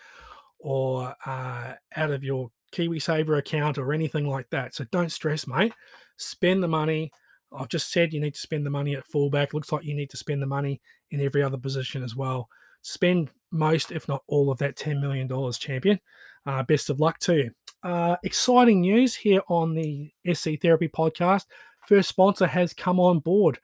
or 0.60 1.16
uh, 1.26 1.76
out 1.96 2.12
of 2.12 2.26
your 2.26 2.52
KiwiSaver 2.74 3.38
account 3.38 3.78
or 3.78 3.94
anything 3.94 4.28
like 4.28 4.50
that. 4.50 4.76
So 4.76 4.84
don't 4.92 5.14
stress, 5.14 5.48
mate. 5.48 5.72
Spend 6.18 6.62
the 6.62 6.68
money. 6.68 7.14
I've 7.52 7.70
just 7.70 7.92
said 7.92 8.14
you 8.14 8.20
need 8.20 8.34
to 8.36 8.40
spend 8.40 8.66
the 8.66 8.70
money 8.70 8.96
at 8.96 9.06
fullback. 9.06 9.54
Looks 9.54 9.72
like 9.72 9.86
you 9.86 9.94
need 9.96 10.10
to 10.10 10.18
spend 10.18 10.42
the 10.42 10.48
money 10.48 10.82
in 11.12 11.22
every 11.22 11.44
other 11.44 11.58
position 11.58 12.04
as 12.04 12.16
well. 12.16 12.50
Spend 12.82 13.30
most, 13.52 13.92
if 13.92 14.08
not 14.08 14.24
all, 14.28 14.52
of 14.52 14.58
that 14.60 14.76
$10 14.76 15.00
million 15.00 15.30
champion. 15.54 16.00
Uh, 16.46 16.64
best 16.64 16.90
of 16.90 17.00
luck 17.00 17.20
to 17.20 17.36
you. 17.36 17.52
uh, 17.84 18.18
exciting 18.24 18.82
news 18.82 19.16
here 19.16 19.42
on 19.48 19.74
the 19.74 20.12
SC 20.34 20.60
Therapy 20.62 20.88
podcast. 20.88 21.46
First 21.88 22.10
sponsor 22.10 22.48
has 22.48 22.74
come 22.74 23.00
on 23.00 23.20
board, 23.20 23.60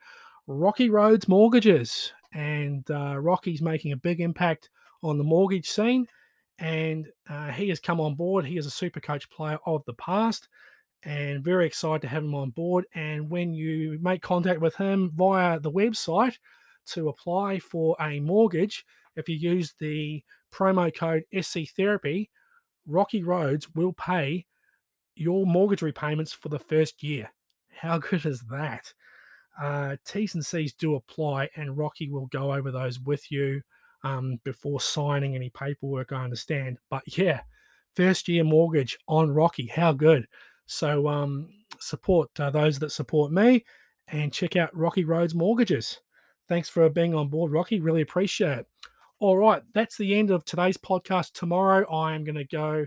Rocky 0.46 0.88
Roads 0.88 1.28
Mortgages, 1.28 2.12
and 2.32 2.88
uh, 2.90 3.18
Rocky's 3.18 3.60
making 3.62 3.92
a 3.92 3.96
big 3.96 4.20
impact 4.20 4.70
on 5.02 5.18
the 5.18 5.24
mortgage 5.24 5.68
scene. 5.68 6.06
And 6.58 7.08
uh, 7.28 7.50
he 7.50 7.68
has 7.68 7.80
come 7.80 8.00
on 8.00 8.14
board. 8.14 8.46
He 8.46 8.56
is 8.56 8.66
a 8.66 8.70
super 8.70 9.00
coach 9.00 9.28
player 9.28 9.58
of 9.66 9.84
the 9.86 9.94
past 9.94 10.48
and 11.04 11.44
very 11.44 11.66
excited 11.66 12.02
to 12.02 12.08
have 12.08 12.24
him 12.24 12.34
on 12.34 12.50
board. 12.50 12.86
And 12.94 13.30
when 13.30 13.54
you 13.54 13.98
make 14.00 14.22
contact 14.22 14.60
with 14.60 14.74
him 14.76 15.12
via 15.14 15.60
the 15.60 15.70
website 15.70 16.36
to 16.86 17.08
apply 17.08 17.58
for 17.58 17.96
a 18.00 18.20
mortgage, 18.20 18.84
if 19.16 19.28
you 19.28 19.36
use 19.36 19.74
the 19.78 20.22
promo 20.52 20.94
code 20.94 21.24
SC 21.40 21.74
Therapy, 21.76 22.30
Rocky 22.86 23.22
Roads 23.22 23.68
will 23.74 23.92
pay 23.92 24.46
your 25.14 25.46
mortgage 25.46 25.82
repayments 25.82 26.32
for 26.32 26.48
the 26.48 26.58
first 26.58 27.02
year. 27.02 27.30
How 27.70 27.98
good 27.98 28.26
is 28.26 28.40
that? 28.50 28.92
Uh, 29.60 29.96
T's 30.04 30.34
and 30.34 30.44
C's 30.44 30.72
do 30.74 30.96
apply, 30.96 31.48
and 31.56 31.76
Rocky 31.76 32.10
will 32.10 32.26
go 32.26 32.52
over 32.52 32.70
those 32.70 32.98
with 32.98 33.30
you 33.30 33.62
um, 34.02 34.38
before 34.44 34.80
signing 34.80 35.34
any 35.34 35.50
paperwork, 35.50 36.12
I 36.12 36.24
understand. 36.24 36.78
But 36.90 37.02
yeah, 37.18 37.40
first 37.94 38.28
year 38.28 38.44
mortgage 38.44 38.98
on 39.08 39.30
Rocky. 39.30 39.66
How 39.66 39.92
good. 39.92 40.26
So 40.66 41.08
um, 41.08 41.48
support 41.80 42.28
uh, 42.38 42.50
those 42.50 42.78
that 42.78 42.90
support 42.92 43.32
me 43.32 43.64
and 44.08 44.32
check 44.32 44.56
out 44.56 44.76
Rocky 44.76 45.04
Roads 45.04 45.34
Mortgages. 45.34 46.00
Thanks 46.48 46.68
for 46.68 46.88
being 46.88 47.14
on 47.14 47.28
board, 47.28 47.52
Rocky. 47.52 47.80
Really 47.80 48.02
appreciate 48.02 48.58
it. 48.58 48.66
All 49.20 49.38
right, 49.38 49.62
that's 49.72 49.96
the 49.96 50.14
end 50.18 50.30
of 50.30 50.44
today's 50.44 50.76
podcast. 50.76 51.32
Tomorrow, 51.32 51.90
I 51.90 52.14
am 52.14 52.24
going 52.24 52.34
to 52.34 52.44
go 52.44 52.86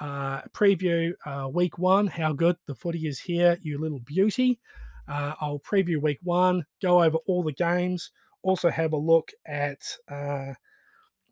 uh, 0.00 0.42
preview 0.52 1.12
uh, 1.26 1.48
week 1.48 1.78
one. 1.78 2.06
How 2.06 2.32
good 2.32 2.56
the 2.66 2.74
footy 2.74 3.06
is 3.06 3.18
here, 3.18 3.58
you 3.62 3.80
little 3.80 4.00
beauty. 4.00 4.60
Uh, 5.08 5.34
I'll 5.40 5.58
preview 5.58 6.00
week 6.00 6.20
one, 6.22 6.64
go 6.80 7.02
over 7.02 7.18
all 7.26 7.42
the 7.42 7.52
games, 7.52 8.12
also 8.42 8.70
have 8.70 8.92
a 8.92 8.96
look 8.96 9.32
at 9.46 9.80
uh, 10.08 10.54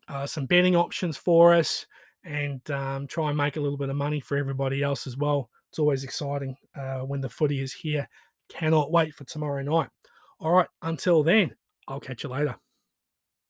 uh, 0.09 0.25
some 0.25 0.45
betting 0.45 0.75
options 0.75 1.15
for 1.15 1.53
us, 1.53 1.85
and 2.25 2.69
um, 2.69 3.07
try 3.07 3.29
and 3.29 3.37
make 3.37 3.55
a 3.55 3.61
little 3.61 3.77
bit 3.77 3.89
of 3.89 3.95
money 3.95 4.19
for 4.19 4.37
everybody 4.37 4.83
else 4.83 5.07
as 5.07 5.15
well. 5.15 5.49
It's 5.71 5.79
always 5.79 6.03
exciting 6.03 6.57
uh, 6.75 6.99
when 6.99 7.21
the 7.21 7.29
footy 7.29 7.61
is 7.61 7.71
here. 7.71 8.09
Cannot 8.49 8.91
wait 8.91 9.15
for 9.15 9.23
tomorrow 9.23 9.61
night. 9.63 9.87
All 10.37 10.51
right, 10.51 10.67
until 10.81 11.23
then, 11.23 11.55
I'll 11.87 12.01
catch 12.01 12.23
you 12.23 12.29
later. 12.29 12.57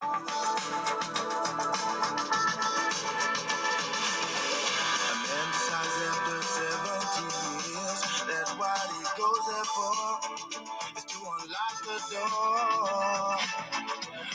A 0.03 0.05
man 0.05 0.21
decides 5.49 5.97
after 6.05 6.38
17 6.45 7.25
years 7.73 8.01
that 8.29 8.53
what 8.60 8.86
he 8.93 9.01
goes 9.17 9.41
there 9.49 9.65
for 9.73 9.97
is 10.95 11.05
to 11.05 11.17
unlock 11.25 11.75
the 11.81 11.97
door. 12.13 13.41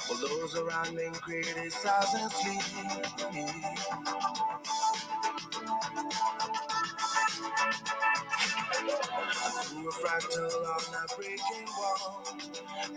Well, 0.09 0.19
those 0.27 0.57
around 0.57 0.99
criticize 1.21 2.15
and 2.15 2.33
sleep. 2.33 2.65
Through 9.65 9.89
a 9.89 9.93
fractal 9.93 10.45
on 10.45 10.93
that 10.93 11.17
breaking 11.17 11.69
wall, 11.79 12.25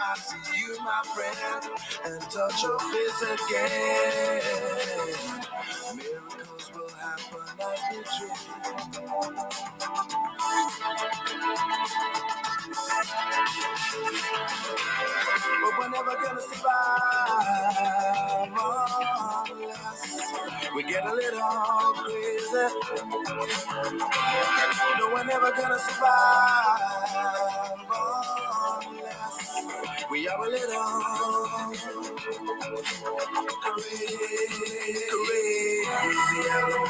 I 0.02 0.18
see 0.18 0.60
you, 0.60 0.78
my 0.84 1.04
friend, 1.16 1.74
and 2.06 2.22
touch 2.32 2.64
your 2.64 2.80
face 2.80 3.24
again. 3.24 4.42
Miracles 5.96 6.72
will 6.76 6.90
happen 6.90 7.48
as 7.62 7.82
we 7.92 7.98
dream. 8.20 8.36
But 15.62 15.80
we're 15.80 15.90
never 15.90 16.16
gonna 16.24 16.42
survive 16.42 18.50
unless 18.50 19.29
we 20.80 20.86
get 20.86 21.06
a 21.06 21.14
little 21.14 21.42
crazy. 21.98 22.70
No, 24.98 25.10
we're 25.14 25.26
never 25.26 25.52
gonna 25.52 25.78
survive 25.78 26.80
unless 28.88 29.66
we 30.10 30.24
have 30.24 30.40
a 30.40 30.50
little 30.50 31.74
crazy. 33.76 34.08
crazy. 35.12 36.80